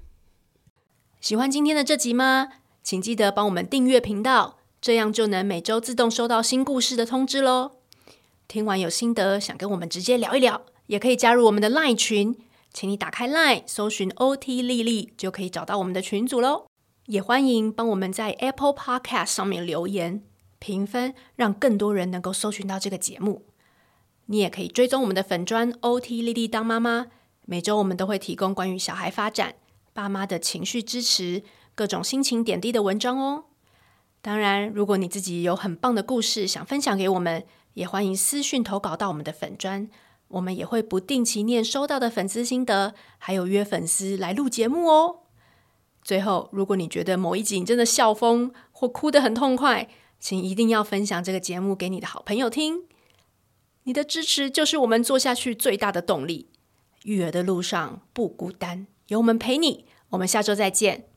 [1.20, 2.48] 喜欢今天的这集吗？
[2.82, 7.72] 请记得帮我们订阅频道，这样就能每周自动收到新故事的通知喽。
[8.46, 12.36] 听完有心得，想跟我们直接聊一聊，也可以加入我们的 LINE 群，
[12.74, 16.66] 请你打开 LINE 搜寻 OT 丽丽，就可以找到我们的群组喽。
[17.06, 20.22] 也欢迎帮我们在 Apple Podcast 上面留言
[20.58, 23.46] 评分，让更多人能够搜寻到这个节目。
[24.26, 27.08] 你也可以追踪我们的粉专 OT 丽丽当妈妈，
[27.46, 29.56] 每周我们都会提供关于小孩发展、
[29.92, 31.42] 爸妈的情绪支持、
[31.74, 33.46] 各种心情点滴的文章哦。
[34.22, 37.44] 当然，如果你自己有很棒的故事想分享给我们，
[37.74, 39.88] 也欢迎私讯投稿到我们的粉专，
[40.28, 45.20] 我们也会不定期念收到的粉丝心得，还有约粉丝来录节目哦。
[46.02, 49.88] 最后，如果你觉得某一集你真的笑疯或哭得很痛快，
[50.18, 52.84] 请一定要分享这个节目给你的好朋友听。
[53.84, 56.48] 你的支持就是我们做下去最大的动力。
[57.04, 59.86] 育儿的路上不孤单，有我们陪你。
[60.10, 61.09] 我们下周再见。